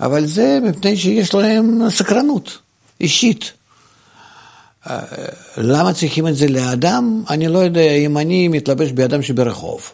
אבל 0.00 0.26
זה 0.26 0.58
מפני 0.62 0.96
שיש 0.96 1.34
להם 1.34 1.90
סקרנות 1.90 2.58
אישית. 3.00 3.52
אה, 4.90 5.00
למה 5.56 5.92
צריכים 5.92 6.28
את 6.28 6.36
זה 6.36 6.48
לאדם? 6.48 7.22
אני 7.30 7.48
לא 7.48 7.58
יודע 7.58 7.90
אם 7.90 8.18
אני 8.18 8.48
מתלבש 8.48 8.92
באדם 8.92 9.22
שברחוב. 9.22 9.92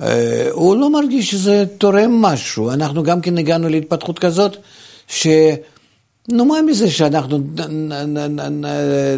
אה, 0.00 0.48
הוא 0.50 0.76
לא 0.76 0.90
מרגיש 0.90 1.30
שזה 1.30 1.64
תורם 1.78 2.22
משהו. 2.22 2.70
אנחנו 2.70 3.02
גם 3.02 3.20
כן 3.20 3.38
הגענו 3.38 3.68
להתפתחות 3.68 4.18
כזאת, 4.18 4.56
ש... 5.08 5.26
נו, 6.28 6.44
מה 6.44 6.62
מזה 6.62 6.90
שאנחנו 6.90 7.38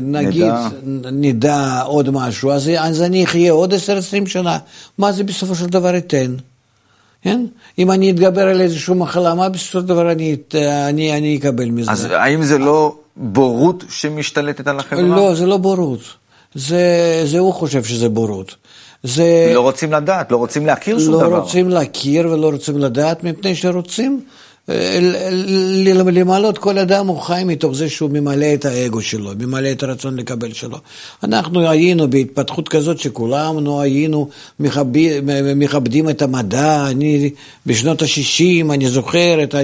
נגיד, 0.02 0.42
נדע. 0.42 0.68
נדע 1.12 1.80
עוד 1.80 2.10
משהו, 2.10 2.50
אז, 2.50 2.70
אז 2.78 3.02
אני 3.02 3.24
אחיה 3.24 3.52
עוד 3.52 3.74
עשר 3.74 3.96
עשרים 3.96 4.26
שנה, 4.26 4.58
מה 4.98 5.12
זה 5.12 5.24
בסופו 5.24 5.54
של 5.54 5.66
דבר 5.66 5.94
ייתן? 5.94 6.34
כן? 7.24 7.46
אם 7.78 7.90
אני 7.90 8.10
אתגבר 8.10 8.48
על 8.48 8.60
איזושהי 8.60 8.94
מחלה, 8.94 9.34
מה 9.34 9.48
בסופו 9.48 9.80
של 9.80 9.86
דבר 9.86 10.12
אני, 10.12 10.36
אני, 10.88 11.16
אני 11.16 11.36
אקבל 11.36 11.70
מזה? 11.70 11.90
אז 11.90 12.04
האם 12.10 12.42
זה 12.42 12.58
לא 12.58 12.96
בורות 13.16 13.84
שמשתלטת 13.88 14.66
על 14.66 14.78
החברה? 14.78 15.02
לא, 15.02 15.34
זה 15.34 15.46
לא 15.46 15.56
בורות. 15.56 16.00
זה, 16.54 17.22
זה 17.24 17.38
הוא 17.38 17.52
חושב 17.52 17.84
שזה 17.84 18.08
בורות. 18.08 18.54
זה... 19.02 19.52
לא 19.54 19.60
רוצים 19.60 19.92
לדעת, 19.92 20.32
לא 20.32 20.36
רוצים 20.36 20.66
להכיר 20.66 20.98
שום 20.98 21.12
לא 21.12 21.18
דבר. 21.20 21.28
לא 21.28 21.38
רוצים 21.38 21.68
להכיר 21.68 22.28
ולא 22.30 22.50
רוצים 22.50 22.78
לדעת, 22.78 23.24
מפני 23.24 23.56
שרוצים 23.56 24.20
למלות 26.12 26.58
כל 26.58 26.78
אדם 26.78 27.06
הוא 27.06 27.20
חי 27.20 27.42
מתוך 27.46 27.74
זה 27.74 27.88
שהוא 27.88 28.10
ממלא 28.10 28.54
את 28.54 28.64
האגו 28.64 29.02
שלו, 29.02 29.30
ממלא 29.38 29.72
את 29.72 29.82
הרצון 29.82 30.16
לקבל 30.16 30.52
שלו. 30.52 30.78
אנחנו 31.22 31.70
היינו 31.70 32.10
בהתפתחות 32.10 32.68
כזאת 32.68 32.98
שכולנו 32.98 33.80
היינו 33.80 34.28
מכבדים, 34.60 35.28
מכבדים 35.56 36.10
את 36.10 36.22
המדע, 36.22 36.86
אני 36.90 37.30
בשנות 37.66 38.02
ה-60, 38.02 38.72
אני 38.72 38.88
זוכר 38.88 39.42
את 39.42 39.54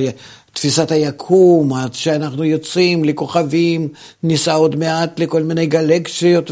תפיסת 0.52 0.90
היקום, 0.90 1.72
עד 1.72 1.94
שאנחנו 1.94 2.44
יוצאים 2.44 3.04
לכוכבים, 3.04 3.88
ניסע 4.22 4.54
עוד 4.54 4.76
מעט 4.76 5.20
לכל 5.20 5.42
מיני 5.42 5.66
גלקסיות, 5.66 6.50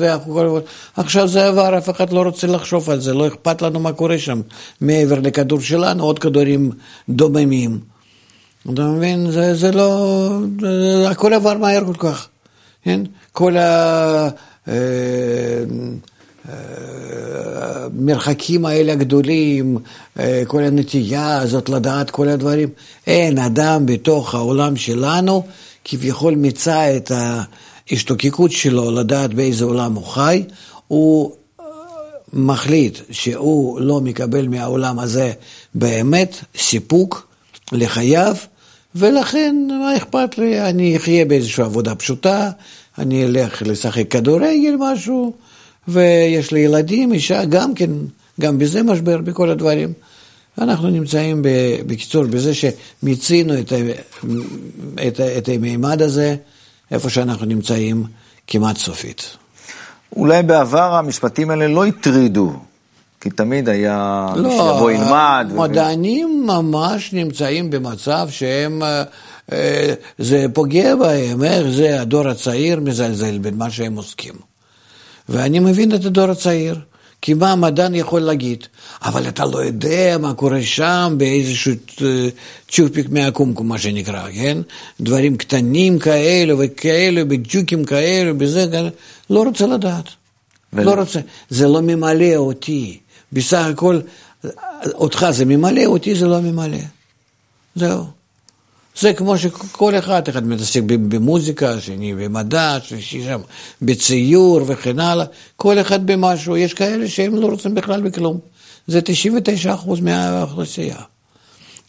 עכשיו 0.97 1.28
זה 1.28 1.47
עבר, 1.47 1.78
אף 1.78 1.90
אחד 1.90 2.12
לא 2.12 2.23
רוצה 2.23 2.47
לחשוב 2.47 2.90
על 2.90 3.00
זה, 3.00 3.14
לא 3.14 3.26
אכפת 3.26 3.62
לנו 3.62 3.81
מה 3.81 3.93
קורה 3.93 4.19
שם 4.19 4.40
מעבר 4.81 5.21
לכדור 5.21 5.61
שלנו, 5.61 6.05
עוד 6.05 6.19
כדורים 6.19 6.71
דוממים. 7.09 7.98
אתה 8.75 8.83
מבין? 8.83 9.31
זה, 9.31 9.55
זה 9.55 9.73
לא... 9.73 10.31
זה, 10.61 11.11
הכל 11.11 11.33
עבר 11.33 11.59
מהר 11.59 11.85
כל 11.85 11.95
כך, 11.99 12.29
כן? 12.83 13.01
כל 13.33 13.57
ה... 13.57 14.29
אה, 14.69 14.75
המרחקים 17.89 18.67
האלה 18.67 18.93
הגדולים, 18.93 19.79
אה, 20.19 20.43
כל 20.47 20.63
הנטייה 20.63 21.39
הזאת 21.39 21.69
לדעת 21.69 22.11
כל 22.11 22.29
הדברים. 22.29 22.69
אין 23.07 23.39
אדם 23.39 23.87
בתוך 23.87 24.35
העולם 24.35 24.77
שלנו 24.77 25.43
כביכול 25.85 26.35
מיצה 26.35 26.97
את 26.97 27.13
ההשתוקקות 27.91 28.53
שלו 28.53 28.91
לדעת 28.91 29.35
באיזה 29.35 29.65
עולם 29.65 29.95
הוא 29.95 30.07
חי, 30.07 30.45
הוא 30.89 31.33
אה, 31.61 31.65
מחליט 32.33 32.99
שהוא 33.11 33.81
לא 33.81 34.01
מקבל 34.01 34.49
מהעולם 34.49 34.99
הזה 34.99 35.33
באמת 35.75 36.37
סיפוק 36.57 37.29
לחייו, 37.73 38.37
ולכן 38.99 39.57
מה 39.69 39.97
אכפת 39.97 40.38
לי, 40.38 40.61
אני 40.61 40.97
אחיה 40.97 41.25
באיזושהי 41.25 41.64
עבודה 41.64 41.95
פשוטה, 41.95 42.50
אני 42.99 43.25
אלך 43.25 43.62
לשחק 43.62 44.11
כדורגל 44.11 44.75
משהו. 44.78 45.33
ויש 45.88 46.52
לי 46.52 46.61
ילדים, 46.61 47.12
אישה, 47.12 47.45
גם 47.45 47.75
כן, 47.75 47.90
גם 48.40 48.59
בזה 48.59 48.83
משבר, 48.83 49.19
בכל 49.19 49.50
הדברים. 49.50 49.93
אנחנו 50.59 50.90
נמצאים, 50.90 51.43
בקיצור, 51.87 52.25
בזה 52.25 52.52
שמיצינו 52.55 53.59
את, 53.59 53.73
את, 55.07 55.21
את 55.21 55.49
המימד 55.55 56.02
הזה, 56.02 56.37
איפה 56.90 57.11
שאנחנו 57.11 57.47
נמצאים, 57.47 58.05
כמעט 58.47 58.76
סופית. 58.76 59.37
אולי 60.17 60.43
בעבר 60.43 60.95
המשפטים 60.95 61.50
האלה 61.50 61.69
לא 61.69 61.87
הטרידו, 61.87 62.52
כי 63.21 63.31
תמיד 63.31 63.69
היה 63.69 64.27
לא, 64.37 64.43
מי 64.43 64.51
שיבוא 64.51 64.91
ילמד. 64.91 65.51
מדענים 65.55 66.45
ו... 66.49 66.53
ממש 66.53 67.13
נמצאים 67.13 67.71
במצב 67.71 68.29
שהם, 68.31 68.83
אה, 68.83 69.03
אה, 69.53 69.95
זה 70.19 70.47
פוגע 70.53 70.97
בהם, 70.97 71.45
איך 71.45 71.67
זה 71.69 72.01
הדור 72.01 72.29
הצעיר 72.29 72.81
מזלזל 72.81 73.39
במה 73.39 73.71
שהם 73.71 73.97
עוסקים. 73.97 74.35
ואני 75.29 75.59
מבין 75.59 75.95
את 75.95 76.05
הדור 76.05 76.31
הצעיר, 76.31 76.81
כי 77.23 77.35
מה 77.35 77.53
המדען 77.53 77.95
יכול 77.95 78.21
להגיד? 78.21 78.65
אבל 79.03 79.29
אתה 79.29 79.45
לא 79.45 79.59
יודע 79.59 80.17
מה 80.21 80.35
קורה 80.35 80.63
שם 80.63 81.15
באיזשהו 81.19 81.73
צ'ופיק 82.69 83.11
מהקומקום, 83.11 83.69
מה 83.69 83.79
שנקרא, 83.79 84.31
כן? 84.35 84.59
דברים 85.01 85.37
קטנים 85.37 85.99
כאלו 85.99 86.59
וכאלו, 86.59 87.29
בג'וקים 87.29 87.85
כאלו, 87.85 88.39
בזה. 88.39 88.89
לא 89.31 89.43
רוצה 89.43 89.67
לדעת. 89.67 90.05
ול... 90.73 90.85
לא 90.85 90.95
רוצה. 90.95 91.21
זה 91.49 91.69
לא 91.69 91.83
ממלא 91.83 92.37
אותי. 92.37 92.99
בסך 93.32 93.66
הכל, 93.70 94.00
אותך 94.94 95.26
זה 95.30 95.44
ממלא, 95.44 95.85
אותי 95.85 96.14
זה 96.14 96.26
לא 96.26 96.40
ממלא. 96.40 96.78
זהו. 97.75 98.04
זה 99.00 99.12
כמו 99.12 99.38
שכל 99.38 99.99
אחד, 99.99 100.28
אחד 100.28 100.47
מתעסק 100.47 100.82
במוזיקה, 100.87 101.80
שני 101.80 102.14
במדע, 102.14 102.78
שלישי 102.82 103.25
שם 103.25 103.40
בציור 103.82 104.61
וכן 104.66 104.99
הלאה, 105.00 105.25
כל 105.56 105.80
אחד 105.80 106.06
במשהו, 106.06 106.56
יש 106.56 106.75
כאלה 106.75 107.08
שהם 107.08 107.37
לא 107.37 107.47
רוצים 107.47 107.75
בכלל 107.75 108.02
בכלום. 108.02 108.38
זה 108.87 109.00
99% 109.64 110.00
מהאוכלוסייה. 110.02 110.97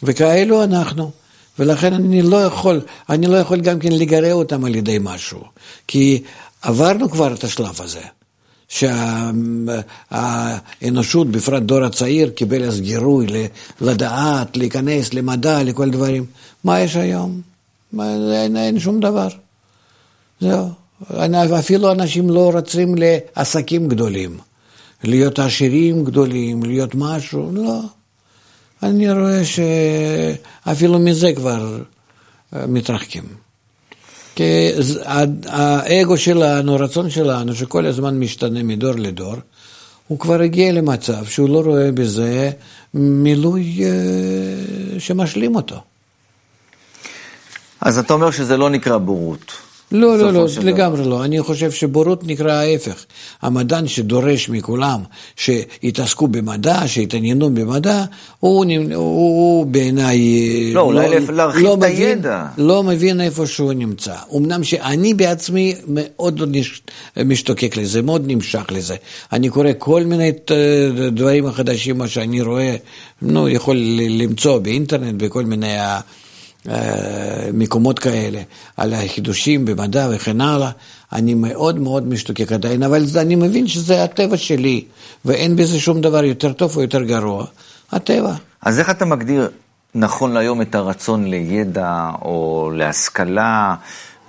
וכאלו 0.03 0.63
אנחנו. 0.63 1.11
ולכן 1.59 1.93
אני 1.93 2.21
לא 2.21 2.37
יכול, 2.43 2.81
אני 3.09 3.27
לא 3.27 3.37
יכול 3.37 3.59
גם 3.59 3.79
כן 3.79 3.91
לגרה 3.91 4.31
אותם 4.31 4.65
על 4.65 4.75
ידי 4.75 4.97
משהו. 5.01 5.39
כי 5.87 6.23
עברנו 6.61 7.09
כבר 7.09 7.33
את 7.33 7.43
השלב 7.43 7.81
הזה. 7.81 8.01
שהאנושות, 10.09 11.27
בפרט 11.31 11.63
דור 11.63 11.83
הצעיר, 11.83 12.29
קיבל 12.29 12.63
אז 12.63 12.81
גירוי 12.81 13.27
לדעת, 13.81 14.57
להיכנס 14.57 15.13
למדע, 15.13 15.63
לכל 15.63 15.89
דברים. 15.89 16.25
מה 16.63 16.79
יש 16.79 16.95
היום? 16.95 17.41
אין, 18.01 18.57
אין 18.57 18.79
שום 18.79 18.99
דבר. 18.99 19.27
זהו. 20.39 20.69
אפילו 21.59 21.91
אנשים 21.91 22.29
לא 22.29 22.51
רוצים 22.53 22.95
לעסקים 22.97 23.87
גדולים, 23.87 24.37
להיות 25.03 25.39
עשירים 25.39 26.03
גדולים, 26.03 26.63
להיות 26.63 26.95
משהו, 26.95 27.51
לא. 27.53 27.79
אני 28.83 29.11
רואה 29.11 29.41
שאפילו 29.45 30.99
מזה 30.99 31.33
כבר 31.35 31.77
אה, 32.55 32.67
מתרחקים. 32.67 33.23
כי 34.39 34.71
האגו 35.45 36.17
שלנו, 36.17 36.73
הרצון 36.73 37.09
שלנו, 37.09 37.55
שכל 37.55 37.85
הזמן 37.85 38.19
משתנה 38.19 38.63
מדור 38.63 38.91
לדור, 38.91 39.35
הוא 40.07 40.19
כבר 40.19 40.41
הגיע 40.41 40.71
למצב 40.71 41.25
שהוא 41.25 41.49
לא 41.49 41.61
רואה 41.61 41.91
בזה 41.91 42.51
מילוי 42.93 43.79
אה, 43.83 44.99
שמשלים 44.99 45.55
אותו. 45.55 45.81
אז 47.81 47.97
אתה 47.97 48.13
אומר 48.13 48.31
שזה 48.31 48.57
לא 48.57 48.69
נקרא 48.69 48.97
בורות. 48.97 49.51
לא, 49.91 50.17
לא, 50.17 50.33
לא, 50.33 50.45
לגמרי 50.63 51.05
לא. 51.05 51.23
אני 51.25 51.41
חושב 51.41 51.71
שבורות 51.71 52.23
נקרא 52.27 52.51
ההפך. 52.51 53.05
המדען 53.41 53.87
שדורש 53.87 54.49
מכולם 54.49 55.01
שיתעסקו 55.35 56.27
במדע, 56.27 56.87
שיתעניינו 56.87 57.49
במדע, 57.49 58.03
הוא, 58.39 58.65
הוא, 58.65 58.95
הוא 58.95 59.65
בעיניי... 59.65 60.19
לא, 60.73 60.81
אולי 60.81 61.09
לא, 61.09 61.33
להרחיב 61.33 61.63
לא 61.63 61.73
את 61.73 61.77
מבין, 61.77 62.07
הידע. 62.07 62.45
לא 62.57 62.83
מבין 62.83 63.21
איפה 63.21 63.47
שהוא 63.47 63.73
נמצא. 63.73 64.15
אמנם 64.35 64.63
שאני 64.63 65.13
בעצמי 65.13 65.75
מאוד 65.87 66.41
משתוקק 67.25 67.77
לזה, 67.77 68.01
מאוד 68.01 68.23
נמשך 68.27 68.63
לזה. 68.71 68.95
אני 69.33 69.49
קורא 69.49 69.69
כל 69.77 70.03
מיני 70.03 70.31
דברים 71.11 71.45
החדשים, 71.45 71.97
מה 71.97 72.07
שאני 72.07 72.41
רואה, 72.41 72.75
נו, 73.21 73.49
יכול 73.49 73.77
למצוא 74.09 74.59
באינטרנט, 74.59 75.23
בכל 75.23 75.45
מיני... 75.45 75.75
אה, 76.67 77.49
מקומות 77.53 77.99
כאלה, 77.99 78.41
על 78.77 78.93
החידושים 78.93 79.65
במדע 79.65 80.07
וכן 80.11 80.41
הלאה, 80.41 80.71
אני 81.13 81.33
מאוד 81.33 81.79
מאוד 81.79 82.07
משתוקק 82.07 82.51
עדיין, 82.51 82.83
אבל 82.83 83.03
אני 83.15 83.35
מבין 83.35 83.67
שזה 83.67 84.03
הטבע 84.03 84.37
שלי, 84.37 84.85
ואין 85.25 85.55
בזה 85.55 85.79
שום 85.79 86.01
דבר 86.01 86.23
יותר 86.23 86.53
טוב 86.53 86.75
או 86.75 86.81
יותר 86.81 87.01
גרוע, 87.01 87.45
הטבע. 87.91 88.33
אז 88.61 88.79
איך 88.79 88.89
אתה 88.89 89.05
מגדיר 89.05 89.49
נכון 89.95 90.33
להיום 90.33 90.61
את 90.61 90.75
הרצון 90.75 91.27
לידע 91.27 92.09
או 92.21 92.71
להשכלה, 92.73 93.75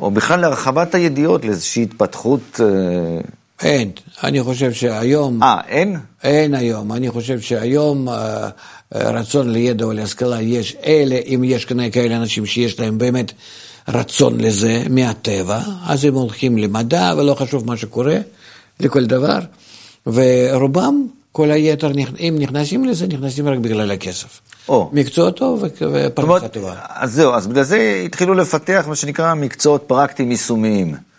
או 0.01 0.11
בכלל 0.11 0.41
להרחבת 0.41 0.95
הידיעות, 0.95 1.45
לאיזושהי 1.45 1.83
התפתחות? 1.83 2.61
אה, 2.61 3.21
אין. 3.63 3.91
אני 4.25 4.43
חושב 4.43 4.73
שהיום... 4.73 5.43
אה, 5.43 5.61
אין? 5.69 5.97
אין 6.23 6.55
היום. 6.55 6.93
אני 6.93 7.11
חושב 7.11 7.41
שהיום 7.41 8.09
אה, 8.09 8.49
רצון 8.95 9.51
לידע 9.51 9.85
או 9.85 9.93
להשכלה 9.93 10.43
יש, 10.43 10.77
אלה, 10.87 11.17
אם 11.27 11.45
יש 11.45 11.67
כאלה 11.93 12.17
אנשים 12.17 12.47
שיש 12.47 12.81
להם 12.81 12.99
באמת 12.99 13.33
רצון 13.89 14.41
לזה 14.41 14.83
מהטבע, 14.91 15.61
אז 15.87 16.05
הם 16.05 16.15
הולכים 16.15 16.59
למדע 16.59 17.13
ולא 17.17 17.35
חשוב 17.35 17.67
מה 17.67 17.77
שקורה, 17.77 18.17
לכל 18.81 19.07
דבר, 19.07 19.39
ורובם, 20.07 21.07
כל 21.33 21.51
היתר, 21.51 21.93
אם 22.21 22.37
נכנסים 22.39 22.85
לזה, 22.85 23.07
נכנסים 23.07 23.49
רק 23.49 23.59
בגלל 23.59 23.91
הכסף. 23.91 24.41
או. 24.69 24.91
מקצוע 24.93 25.31
טוב 25.31 25.65
ופרנסה 25.93 26.49
טובה. 26.49 26.75
אז 26.89 27.13
זהו, 27.13 27.35
אז 27.35 27.47
בגלל 27.47 27.65
זה 27.65 28.03
התחילו 28.05 28.35
לפתח 28.35 28.85
מה 28.89 28.97
שנקרא 28.97 29.35
מקצועות 29.35 29.85
פרקטיים 29.87 30.31
יישומיים. 30.31 31.10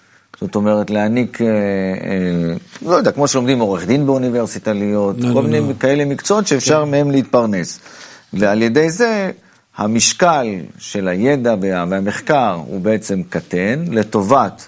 זאת 0.41 0.55
אומרת, 0.55 0.89
להעניק, 0.89 1.41
אה, 1.41 1.47
אה, 1.47 2.55
לא 2.81 2.95
יודע, 2.95 3.11
כמו 3.11 3.27
שלומדים 3.27 3.59
עורך 3.59 3.85
דין 3.85 4.05
באוניברסיטה 4.05 4.73
להיות, 4.73 5.15
לא, 5.19 5.33
כל 5.33 5.39
לא, 5.39 5.41
מיני 5.41 5.59
לא. 5.59 5.73
כאלה 5.79 6.05
מקצועות 6.05 6.47
שאפשר 6.47 6.83
כן. 6.85 6.91
מהם 6.91 7.11
להתפרנס. 7.11 7.79
ועל 8.33 8.61
ידי 8.61 8.89
זה, 8.89 9.31
המשקל 9.77 10.47
של 10.77 11.07
הידע 11.07 11.55
והמחקר 11.61 12.57
הוא 12.67 12.81
בעצם 12.81 13.21
קטן, 13.29 13.85
לטובת 13.91 14.67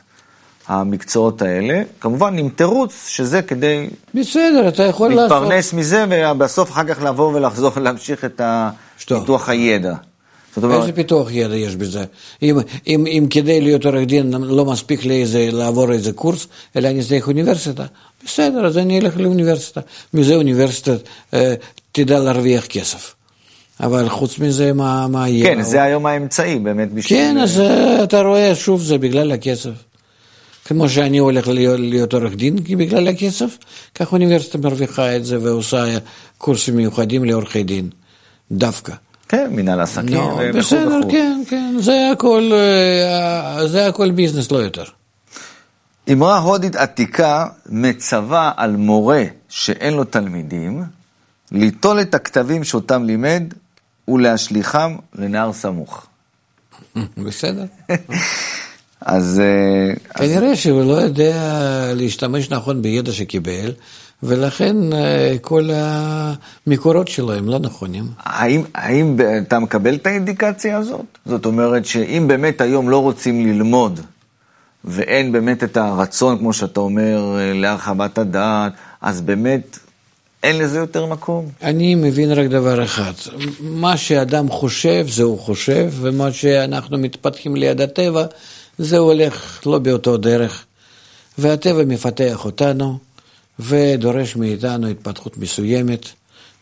המקצועות 0.67 1.41
האלה, 1.41 1.81
כמובן 1.99 2.37
עם 2.37 2.49
תירוץ 2.49 3.07
שזה 3.07 3.41
כדי... 3.41 3.89
בסדר, 4.13 4.67
אתה 4.67 4.83
יכול 4.83 5.09
להתפרנס 5.09 5.31
לעשות... 5.31 5.43
להתפרנס 5.43 5.73
מזה, 5.73 6.05
ובסוף 6.31 6.71
אחר 6.71 6.83
כך 6.83 7.01
לבוא 7.01 7.33
ולחזור 7.33 7.71
ולהמשיך 7.75 8.25
את 8.25 8.41
פיתוח 9.07 9.49
הידע. 9.49 9.93
זאת 10.55 10.63
אומרת... 10.63 10.81
איזה 10.81 10.93
פיתוח 10.93 11.27
ידע 11.31 11.55
יש 11.55 11.75
בזה? 11.75 12.03
אם, 12.41 12.57
אם, 12.87 13.05
אם 13.07 13.27
כדי 13.29 13.61
להיות 13.61 13.85
עורך 13.85 14.05
דין 14.07 14.33
לא 14.33 14.65
מספיק 14.65 15.05
לי 15.05 15.21
איזה, 15.21 15.49
לעבור 15.51 15.91
איזה 15.91 16.11
קורס, 16.11 16.47
אלא 16.75 16.87
אני 16.87 17.03
צריך 17.03 17.27
אוניברסיטה, 17.27 17.85
בסדר, 18.25 18.65
אז 18.65 18.77
אני 18.77 18.99
אלך 18.99 19.17
לאוניברסיטה. 19.17 19.81
מזה 20.13 20.35
אוניברסיטה 20.35 20.91
אה, 21.33 21.53
תדע 21.91 22.19
להרוויח 22.19 22.65
כסף. 22.65 23.15
אבל 23.79 24.09
חוץ 24.09 24.39
מזה, 24.39 24.73
מה, 24.73 25.07
מה 25.07 25.29
יהיה? 25.29 25.55
כן, 25.55 25.61
זה 25.61 25.83
היום 25.83 26.05
האמצעי 26.05 26.59
באמת 26.59 26.93
בשביל... 26.93 27.19
כן, 27.19 27.37
אז 27.37 27.59
אה, 27.59 28.03
אתה 28.03 28.21
רואה, 28.21 28.55
שוב, 28.55 28.81
זה 28.81 28.97
בגלל 28.97 29.31
הכסף. 29.31 29.71
כמו 30.65 30.89
שאני 30.89 31.17
הולך 31.17 31.47
להיות, 31.47 31.79
להיות 31.79 32.13
עורך 32.13 32.35
דין 32.35 32.55
בגלל 32.55 33.07
הכסף, 33.07 33.57
כך 33.95 34.07
האוניברסיטה 34.07 34.57
מרוויחה 34.57 35.15
את 35.15 35.25
זה 35.25 35.41
ועושה 35.41 35.85
קורסים 36.37 36.75
מיוחדים 36.75 37.25
לעורכי 37.25 37.63
דין, 37.63 37.89
דווקא. 38.51 38.93
כן, 39.29 39.47
מנהל 39.51 39.81
עסקים 39.81 40.17
וכו' 40.17 40.57
בסדר, 40.57 40.99
וכו'. 40.99 41.11
כן, 41.11 41.41
כן, 41.49 41.75
זה 41.79 42.09
הכל, 42.13 42.51
אה, 42.53 43.67
זה 43.67 43.87
הכל 43.87 44.11
ביזנס, 44.11 44.51
לא 44.51 44.57
יותר. 44.57 44.83
אמרה 46.11 46.37
הודית 46.37 46.75
עתיקה 46.75 47.47
מצווה 47.69 48.51
על 48.57 48.75
מורה 48.75 49.23
שאין 49.49 49.93
לו 49.93 50.03
תלמידים, 50.03 50.83
ליטול 51.51 52.01
את 52.01 52.15
הכתבים 52.15 52.63
שאותם 52.63 53.03
לימד 53.03 53.43
ולהשליכם 54.07 54.95
לנהר 55.15 55.53
סמוך. 55.53 56.05
בסדר. 57.25 57.65
אז... 59.01 59.41
אה, 59.43 59.93
כנראה 60.13 60.55
שהוא 60.55 60.83
לא 60.83 60.93
יודע 60.93 61.35
להשתמש 61.95 62.49
נכון 62.49 62.81
בידע 62.81 63.11
שקיבל, 63.11 63.71
ולכן 64.23 64.93
אה, 64.93 65.35
כל 65.41 65.69
המקורות 65.73 67.07
שלו 67.07 67.33
הם 67.33 67.49
לא 67.49 67.59
נכונים. 67.59 68.07
האם, 68.19 68.63
האם 68.75 69.17
אתה 69.47 69.59
מקבל 69.59 69.95
את 69.95 70.07
האינדיקציה 70.07 70.77
הזאת? 70.77 71.05
זאת 71.25 71.45
אומרת 71.45 71.85
שאם 71.85 72.25
באמת 72.27 72.61
היום 72.61 72.89
לא 72.89 72.97
רוצים 73.01 73.47
ללמוד, 73.47 73.99
ואין 74.85 75.31
באמת 75.31 75.63
את 75.63 75.77
הרצון, 75.77 76.37
כמו 76.37 76.53
שאתה 76.53 76.79
אומר, 76.79 77.37
אה, 77.37 77.53
להרחבת 77.53 78.17
הדעת, 78.17 78.73
אז 79.01 79.21
באמת 79.21 79.79
אין 80.43 80.57
לזה 80.57 80.77
יותר 80.77 81.05
מקום. 81.05 81.49
אני 81.61 81.95
מבין 81.95 82.31
רק 82.31 82.47
דבר 82.47 82.83
אחד, 82.83 83.13
מה 83.59 83.97
שאדם 83.97 84.49
חושב, 84.49 85.05
זה 85.09 85.23
הוא 85.23 85.39
חושב, 85.39 85.89
ומה 86.01 86.31
שאנחנו 86.31 86.97
מתפתחים 86.97 87.55
ליד 87.55 87.81
הטבע, 87.81 88.25
זה 88.77 88.97
הולך 88.97 89.61
לא 89.65 89.79
באותו 89.79 90.17
דרך. 90.17 90.65
והטבע 91.37 91.85
מפתח 91.85 92.45
אותנו, 92.45 92.97
ודורש 93.59 94.35
מאיתנו 94.35 94.87
התפתחות 94.87 95.37
מסוימת, 95.37 96.05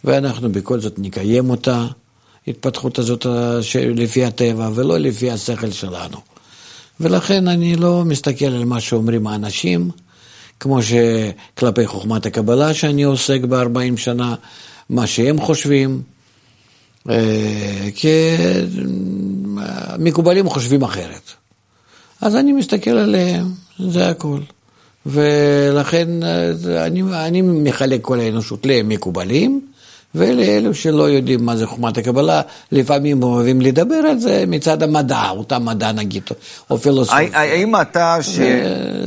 ואנחנו 0.04 0.52
בכל 0.52 0.80
זאת 0.80 1.00
נקיים 1.00 1.50
אותה, 1.50 1.88
התפתחות 2.48 3.00
הזאת 3.00 3.26
לפי 3.76 4.26
הטבע, 4.26 4.70
ולא 4.76 4.98
לפי 4.98 5.32
השכל 5.32 5.72
שלנו. 5.72 6.18
ולכן 7.00 7.48
אני 7.48 7.76
לא 7.76 8.06
מסתכל 8.06 8.46
על 8.46 8.66
מה 8.66 8.82
שאומרים 8.82 9.28
האנשים, 9.28 9.92
כמו 10.60 10.80
שכלפי 10.84 11.88
חוכמת 11.88 12.26
הקבלה 12.26 12.74
שאני 12.74 13.04
עוסק 13.04 13.42
ב-40 13.42 13.98
שנה, 13.98 14.36
מה 14.90 15.08
שהם 15.08 15.42
חושבים, 15.42 16.02
אה, 17.10 17.90
כי 17.96 18.08
מקובלים 20.00 20.50
חושבים 20.50 20.82
אחרת. 20.84 21.32
אז 22.22 22.36
אני 22.36 22.54
מסתכל 22.54 22.92
עליהם, 22.92 23.46
זה 23.80 24.10
הכל. 24.10 24.40
ולכן 25.06 26.24
אה, 26.24 26.52
אני, 26.86 27.04
אני 27.14 27.42
מחלק 27.42 28.02
כל 28.02 28.20
האנושות 28.20 28.66
למקובלים, 28.66 29.62
ולאלו 30.16 30.74
שלא 30.74 31.10
יודעים 31.10 31.46
מה 31.46 31.58
זה 31.58 31.68
חוכמת 31.68 31.98
הקבלה, 31.98 32.42
לפעמים 32.72 33.24
אוהבים 33.24 33.62
לדבר 33.62 33.96
על 33.96 34.20
זה 34.20 34.44
מצד 34.48 34.84
המדע, 34.84 35.30
אותה 35.30 35.60
מדע 35.60 35.92
נגיד, 35.92 36.24
או 36.70 36.78
פילוסופיה. 36.78 37.30
האם 37.34 37.82
אתה 37.82 38.18
ש... 38.22 38.40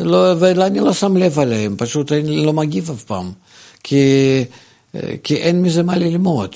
לא, 0.03 0.35
ואני 0.39 0.81
לא 0.81 0.93
שם 0.93 1.17
לב 1.17 1.39
עליהם, 1.39 1.75
פשוט 1.79 2.13
אני 2.13 2.45
לא 2.45 2.53
מגיב 2.53 2.91
אף 2.91 3.03
פעם. 3.03 3.33
כי, 3.83 4.45
כי 5.23 5.37
אין 5.37 5.63
מזה 5.63 5.83
מה 5.83 5.97
ללמוד. 5.97 6.55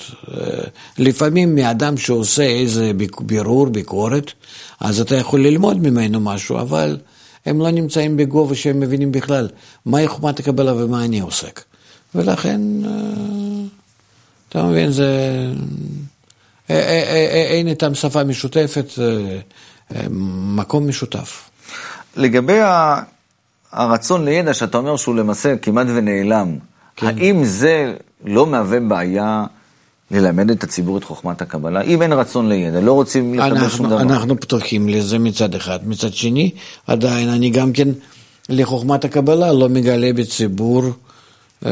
לפעמים 0.97 1.55
מאדם 1.55 1.97
שעושה 1.97 2.43
איזה 2.43 2.91
בירור, 3.19 3.67
ביקורת, 3.67 4.31
אז 4.79 5.01
אתה 5.01 5.15
יכול 5.15 5.41
ללמוד 5.41 5.77
ממנו 5.77 6.19
משהו, 6.19 6.59
אבל 6.59 6.97
הם 7.45 7.59
לא 7.59 7.71
נמצאים 7.71 8.17
בגובה 8.17 8.55
שהם 8.55 8.79
מבינים 8.79 9.11
בכלל 9.11 9.49
מהי 9.85 10.07
חוכמת 10.07 10.39
הקבלה 10.39 10.73
ומה 10.75 11.05
אני 11.05 11.19
עוסק. 11.19 11.63
ולכן... 12.15 12.61
אתה 14.49 14.63
מבין, 14.63 14.91
זה... 14.91 15.07
אה, 16.69 16.75
אה, 16.75 17.03
אה, 17.09 17.47
אין 17.49 17.67
איתם 17.67 17.95
שפה 17.95 18.23
משותפת, 18.23 18.85
מקום 20.55 20.87
משותף. 20.87 21.49
לגבי 22.15 22.59
הרצון 23.71 24.25
לידע, 24.25 24.53
שאתה 24.53 24.77
אומר 24.77 24.95
שהוא 24.97 25.15
למעשה 25.15 25.57
כמעט 25.57 25.87
ונעלם, 25.89 26.57
כן. 26.95 27.07
האם 27.07 27.43
זה 27.45 27.93
לא 28.25 28.45
מהווה 28.45 28.79
בעיה 28.79 29.45
ללמד 30.11 30.51
את 30.51 30.63
הציבור 30.63 30.97
את 30.97 31.03
חוכמת 31.03 31.41
הקבלה? 31.41 31.81
אם 31.81 32.01
אין 32.01 32.13
רצון 32.13 32.49
לידע, 32.49 32.81
לא 32.81 32.93
רוצים 32.93 33.33
לקבל 33.33 33.69
שום 33.69 33.85
דבר. 33.85 34.01
אנחנו 34.01 34.39
פתוחים 34.39 34.89
לזה 34.89 35.19
מצד 35.19 35.55
אחד. 35.55 35.79
מצד 35.87 36.13
שני, 36.13 36.51
עדיין 36.87 37.29
אני 37.29 37.49
גם 37.49 37.73
כן 37.73 37.87
לחוכמת 38.49 39.05
הקבלה 39.05 39.53
לא 39.53 39.69
מגלה 39.69 40.13
בציבור 40.13 40.83
אה, 41.65 41.71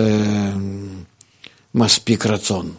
מספיק 1.75 2.25
רצון. 2.25 2.71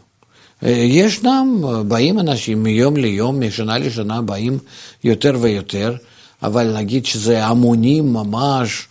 אה, 0.65 0.71
ישנם, 0.71 1.65
באים 1.89 2.19
אנשים 2.19 2.63
מיום 2.63 2.97
ליום, 2.97 3.41
משנה 3.41 3.79
לשנה, 3.79 4.23
באים 4.23 4.59
יותר 5.05 5.37
ויותר, 5.41 5.95
אבל 6.43 6.63
להגיד 6.63 7.07
שזה 7.07 7.47
המונים 7.47 8.13
ממש... 8.13 8.89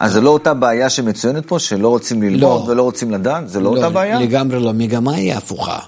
אז 0.00 0.12
זה 0.12 0.20
לא 0.20 0.30
אותה 0.30 0.54
בעיה 0.54 0.90
שמצוינת 0.90 1.46
פה, 1.46 1.58
שלא 1.58 1.88
רוצים 1.88 2.22
ללמוד 2.22 2.40
לא. 2.40 2.64
ולא 2.68 2.82
רוצים 2.82 3.10
לדעת? 3.10 3.48
זה 3.48 3.60
לא, 3.60 3.64
לא 3.64 3.76
אותה 3.76 3.90
בעיה? 3.90 4.20
לגמרי 4.20 4.60
לא. 4.60 4.72
מגמה 4.72 5.14
היא 5.14 5.34
הפוכה. 5.34 5.78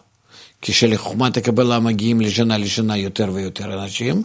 כשלחוכמת 0.62 1.36
הקבלה 1.36 1.80
מגיעים 1.80 2.20
לשנה 2.20 2.58
לשנה 2.58 2.96
יותר 2.96 3.30
ויותר 3.32 3.82
אנשים, 3.82 4.22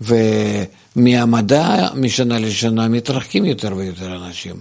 ומהמדע 0.00 1.88
משנה 1.94 2.38
לשנה 2.38 2.88
מתרחקים 2.88 3.44
יותר 3.44 3.76
ויותר 3.76 4.16
אנשים. 4.26 4.54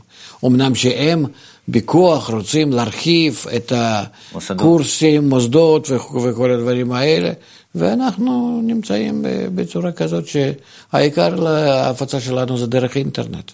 אמנם 0.46 0.76
שהם 0.76 1.26
בכוח 1.68 2.30
רוצים 2.30 2.74
להרחיב 2.74 3.46
את 3.56 3.74
הקורסים, 3.76 5.30
מוסדות 5.30 5.90
וכל 6.24 6.52
הדברים 6.52 6.92
האלה, 6.92 7.32
ואנחנו 7.76 8.62
נמצאים 8.64 9.26
בצורה 9.56 9.92
כזאת 9.92 10.24
שהעיקר 10.28 11.36
להפצה 11.36 12.20
שלנו 12.20 12.58
זה 12.58 12.68
דרך 12.68 12.98
אינטרנט, 12.98 13.52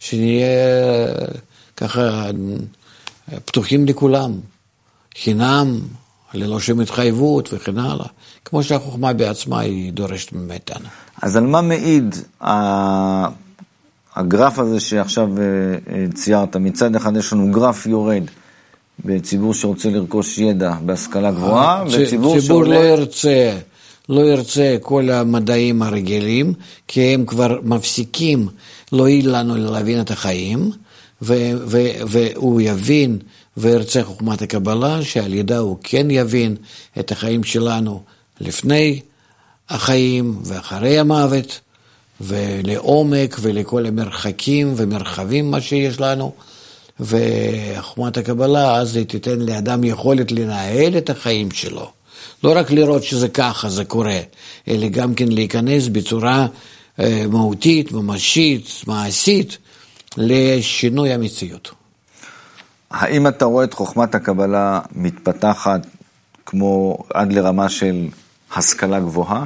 שנהיה 0.00 0.46
ככה 1.76 2.30
פתוחים 3.44 3.86
לכולם, 3.86 4.40
חינם, 5.22 5.80
ללא 6.34 6.60
שום 6.60 6.80
התחייבות 6.80 7.48
וכן 7.52 7.78
הלאה, 7.78 8.06
כמו 8.44 8.62
שהחוכמה 8.62 9.12
בעצמה 9.12 9.60
היא 9.60 9.92
דורשת 9.92 10.32
מאיתנו. 10.32 10.86
אז 11.22 11.36
על 11.36 11.46
מה 11.46 11.62
מעיד 11.62 12.14
הגרף 14.16 14.58
הזה 14.58 14.80
שעכשיו 14.80 15.28
אה, 15.38 15.44
אה, 15.94 16.04
ציירת, 16.14 16.56
מצד 16.56 16.96
אחד 16.96 17.16
יש 17.16 17.32
לנו 17.32 17.50
גרף 17.50 17.86
יורד 17.86 18.22
בציבור 19.04 19.54
שרוצה 19.54 19.90
לרכוש 19.90 20.38
ידע 20.38 20.74
בהשכלה 20.84 21.30
גבוהה, 21.30 21.78
אה, 21.78 21.84
וציבור 21.92 22.40
שעולה... 22.40 22.78
לא 22.78 22.84
ירצה, 22.84 23.58
לא 24.08 24.20
ירצה 24.20 24.76
כל 24.82 25.10
המדעים 25.10 25.82
הרגילים, 25.82 26.52
כי 26.88 27.00
הם 27.00 27.26
כבר 27.26 27.58
מפסיקים 27.62 28.48
להועיל 28.92 29.36
לנו 29.36 29.56
להבין 29.56 30.00
את 30.00 30.10
החיים, 30.10 30.70
ו- 31.22 31.52
ו- 31.66 32.06
והוא 32.08 32.60
יבין 32.60 33.18
וירצה 33.56 34.04
חוכמת 34.04 34.42
הקבלה, 34.42 35.02
שעל 35.02 35.34
ידה 35.34 35.58
הוא 35.58 35.76
כן 35.82 36.10
יבין 36.10 36.56
את 36.98 37.12
החיים 37.12 37.44
שלנו 37.44 38.02
לפני 38.40 39.00
החיים 39.68 40.38
ואחרי 40.44 40.98
המוות. 40.98 41.60
ולעומק 42.20 43.36
ולכל 43.40 43.86
המרחקים 43.86 44.72
ומרחבים 44.76 45.50
מה 45.50 45.60
שיש 45.60 46.00
לנו. 46.00 46.32
וחוכמת 47.00 48.16
הקבלה, 48.16 48.76
אז 48.76 48.96
היא 48.96 49.06
תיתן 49.06 49.40
לאדם 49.40 49.84
יכולת 49.84 50.32
לנהל 50.32 50.98
את 50.98 51.10
החיים 51.10 51.50
שלו. 51.50 51.90
לא 52.44 52.52
רק 52.56 52.70
לראות 52.70 53.04
שזה 53.04 53.28
ככה, 53.28 53.68
זה 53.68 53.84
קורה, 53.84 54.20
אלא 54.68 54.88
גם 54.88 55.14
כן 55.14 55.28
להיכנס 55.28 55.88
בצורה 55.88 56.46
אה, 57.00 57.24
מהותית, 57.30 57.92
ממשית, 57.92 58.70
מעשית, 58.86 59.58
לשינוי 60.16 61.12
המציאות. 61.12 61.70
האם 62.94 63.26
אתה 63.26 63.44
רואה 63.44 63.64
את 63.64 63.74
חוכמת 63.74 64.14
הקבלה 64.14 64.80
מתפתחת 64.92 65.80
כמו 66.46 66.98
עד 67.14 67.32
לרמה 67.32 67.68
של 67.68 68.08
השכלה 68.54 69.00
גבוהה? 69.00 69.44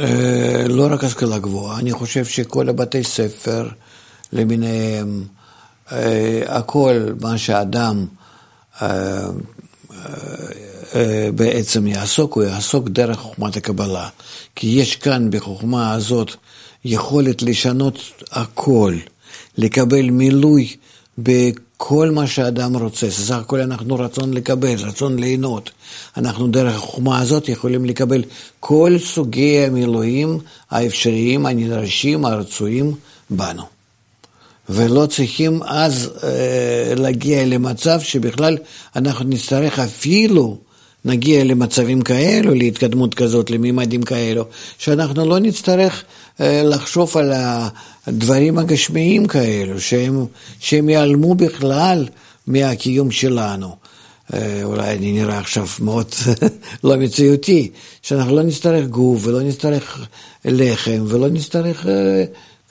אה, 0.00 0.64
לא 0.68 0.88
רק 0.90 1.04
השכלה 1.04 1.38
גבוהה, 1.38 1.78
אני 1.78 1.92
חושב 1.92 2.24
שכל 2.24 2.68
הבתי 2.68 3.04
ספר 3.04 3.68
למיניהם, 4.32 5.24
אה, 5.92 6.42
הכל 6.46 7.12
מה 7.20 7.38
שאדם 7.38 8.06
אה, 8.82 9.28
בעצם 11.34 11.86
יעסוק, 11.86 12.34
הוא 12.34 12.44
יעסוק 12.44 12.88
דרך 12.88 13.18
חוכמת 13.18 13.56
הקבלה. 13.56 14.08
כי 14.54 14.66
יש 14.66 14.96
כאן 14.96 15.30
בחוכמה 15.30 15.92
הזאת 15.92 16.30
יכולת 16.84 17.42
לשנות 17.42 17.98
הכל, 18.32 18.94
לקבל 19.58 20.10
מילוי 20.10 20.76
כל 21.76 22.10
מה 22.10 22.26
שאדם 22.26 22.76
רוצה, 22.76 23.10
סך 23.10 23.34
הכל 23.34 23.60
אנחנו 23.60 23.94
רצון 23.94 24.34
לקבל, 24.34 24.74
רצון 24.78 25.18
ליהנות. 25.18 25.70
אנחנו 26.16 26.46
דרך 26.46 26.74
החוכמה 26.74 27.20
הזאת 27.20 27.48
יכולים 27.48 27.84
לקבל 27.84 28.22
כל 28.60 28.96
סוגי 28.98 29.58
המילואים 29.58 30.38
האפשריים, 30.70 31.46
הנדרשים, 31.46 32.24
הרצויים 32.24 32.94
בנו. 33.30 33.62
ולא 34.68 35.06
צריכים 35.06 35.62
אז 35.62 36.10
אה, 36.22 36.94
להגיע 36.96 37.46
למצב 37.46 38.00
שבכלל 38.00 38.58
אנחנו 38.96 39.24
נצטרך 39.24 39.78
אפילו 39.78 40.58
נגיע 41.06 41.44
למצבים 41.44 42.02
כאלו, 42.02 42.54
להתקדמות 42.54 43.14
כזאת, 43.14 43.50
למימדים 43.50 44.02
כאלו, 44.02 44.44
שאנחנו 44.78 45.28
לא 45.28 45.38
נצטרך 45.38 46.04
אה, 46.40 46.62
לחשוב 46.64 47.16
על 47.16 47.32
הדברים 48.06 48.58
הגשמיים 48.58 49.26
כאלו, 49.26 49.80
שהם, 49.80 50.26
שהם 50.60 50.88
ייעלמו 50.88 51.34
בכלל 51.34 52.06
מהקיום 52.46 53.10
שלנו. 53.10 53.76
אה, 54.34 54.60
אולי 54.64 54.96
אני 54.96 55.12
נראה 55.12 55.38
עכשיו 55.38 55.66
מאוד 55.80 56.14
לא 56.84 56.96
מציאותי, 56.96 57.70
שאנחנו 58.02 58.36
לא 58.36 58.42
נצטרך 58.42 58.86
גוף 58.86 59.26
ולא 59.26 59.42
נצטרך 59.42 60.06
לחם 60.44 61.04
ולא 61.08 61.28
נצטרך 61.28 61.86
אה, 61.86 62.24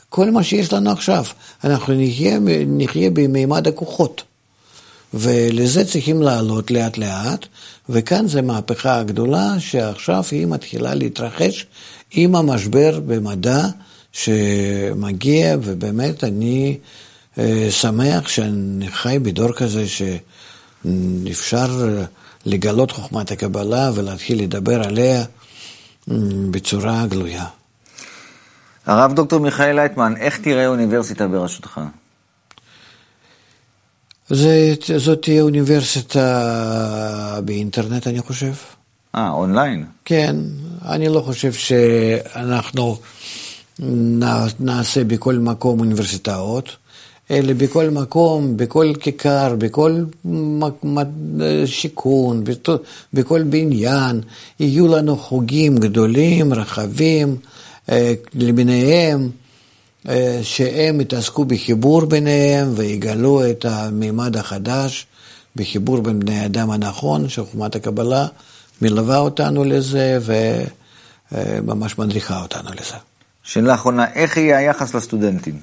כל 0.10 0.32
מה 0.32 0.44
שיש 0.44 0.74
לנו 0.74 0.92
עכשיו. 0.92 1.24
אנחנו 1.64 1.94
נחיה, 1.98 2.40
נחיה 2.68 3.10
במימד 3.10 3.68
הכוחות. 3.68 4.24
ולזה 5.14 5.86
צריכים 5.86 6.22
לעלות 6.22 6.72
לאט 6.72 6.98
לאט, 6.98 7.46
וכאן 7.90 8.28
זו 8.28 8.44
מהפכה 8.44 9.04
גדולה 9.04 9.56
שעכשיו 9.60 10.24
היא 10.32 10.48
מתחילה 10.48 10.96
להתרחש 10.96 11.66
עם 12.12 12.36
המשבר 12.36 13.00
במדע 13.06 13.62
שמגיע, 14.12 15.56
ובאמת 15.62 16.24
אני 16.24 16.78
אה, 17.38 17.68
שמח 17.70 18.28
שאני 18.28 18.88
חי 18.92 19.18
בדור 19.22 19.52
כזה 19.54 19.84
שאפשר 20.86 21.90
לגלות 22.46 22.92
חוכמת 22.92 23.32
הקבלה 23.32 23.92
ולהתחיל 23.96 24.44
לדבר 24.44 24.84
עליה 24.84 25.24
בצורה 26.52 27.06
גלויה. 27.10 27.46
הרב 28.86 29.14
דוקטור 29.14 29.40
מיכאל 29.40 29.76
לייטמן, 29.76 30.14
איך 30.18 30.38
תראה 30.38 30.68
אוניברסיטה 30.68 31.28
בראשותך? 31.28 31.82
זה, 34.30 34.74
זאת 34.98 35.22
תהיה 35.22 35.42
אוניברסיטה 35.42 37.40
באינטרנט, 37.46 38.08
אני 38.08 38.22
חושב. 38.22 38.54
אה, 39.16 39.30
אונליין? 39.32 39.86
כן, 40.06 40.36
אני 40.86 41.10
לא 41.10 41.22
חושב 41.22 41.54
שאנחנו 41.54 42.98
נעשה 44.60 45.04
בכל 45.04 45.36
מקום 45.36 45.80
אוניברסיטאות, 45.80 46.70
אלא 47.32 47.54
בכל 47.54 47.90
מקום, 47.90 48.58
בכל 48.58 48.94
כיכר, 49.00 49.56
בכל 49.58 50.04
שיכון, 51.66 52.44
בכל 53.14 53.44
בניין, 53.44 54.22
יהיו 54.60 54.88
לנו 54.88 55.18
חוגים 55.18 55.78
גדולים, 55.78 56.54
רחבים, 56.54 57.38
אה, 57.90 58.14
למיניהם. 58.34 59.30
אה, 60.10 60.40
שהם 60.44 61.00
התעסקו 61.00 61.46
בחיבור 61.46 62.06
ביניהם 62.06 62.74
ויגלו 62.76 63.50
את 63.50 63.66
המימד 63.66 64.38
החדש 64.38 65.08
בחיבור 65.56 66.02
בין 66.02 66.20
בני 66.20 66.46
אדם 66.46 66.72
הנכון, 66.72 67.30
שחוכמת 67.30 67.76
הקבלה 67.76 68.28
מלווה 68.82 69.18
אותנו 69.18 69.64
לזה 69.64 70.20
וממש 71.32 71.98
מדריכה 71.98 72.42
אותנו 72.42 72.70
לזה. 72.72 72.96
שאלה 73.44 73.74
אחרונה, 73.74 74.14
איך 74.14 74.38
יהיה 74.38 74.58
היחס 74.58 74.96
לסטודנטים? 74.96 75.60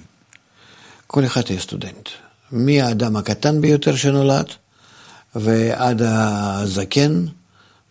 כל 1.06 1.24
אחד 1.24 1.42
יהיה 1.48 1.60
סטודנט. 1.60 2.08
מהאדם 2.52 3.16
הקטן 3.16 3.60
ביותר 3.60 3.96
שנולד 3.96 4.46
ועד 5.34 6.02
הזקן 6.04 7.24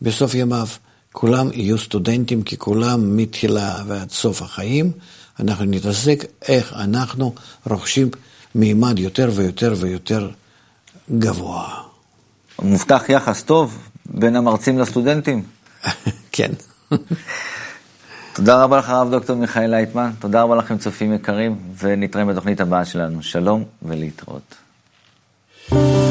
בסוף 0.01 0.35
ימיו, 0.35 0.67
כולם 1.11 1.49
יהיו 1.53 1.77
סטודנטים, 1.77 2.43
כי 2.43 2.57
כולם 2.57 3.17
מתחילה 3.17 3.75
ועד 3.87 4.11
סוף 4.11 4.41
החיים 4.41 4.91
אנחנו 5.41 5.65
נתעסק 5.65 6.25
איך 6.47 6.73
אנחנו 6.73 7.33
רוכשים 7.69 8.09
מימד 8.55 8.99
יותר 8.99 9.29
ויותר 9.35 9.73
ויותר 9.77 10.29
גבוה. 11.11 11.67
מובטח 12.61 13.09
יחס 13.09 13.43
טוב 13.43 13.77
בין 14.05 14.35
המרצים 14.35 14.79
לסטודנטים? 14.79 15.43
כן. 16.31 16.51
תודה 18.33 18.63
רבה 18.63 18.77
לך, 18.77 18.89
הרב 18.89 19.11
דוקטור 19.11 19.35
מיכאל 19.35 19.69
לייטמן. 19.69 20.11
תודה 20.19 20.41
רבה 20.41 20.55
לכם, 20.55 20.77
צופים 20.77 21.13
יקרים, 21.13 21.59
ונתראה 21.77 22.25
בתוכנית 22.25 22.61
הבאה 22.61 22.85
שלנו. 22.85 23.23
שלום 23.23 23.63
ולהתראות. 23.81 24.55
thank 25.69 25.75
you 25.75 26.10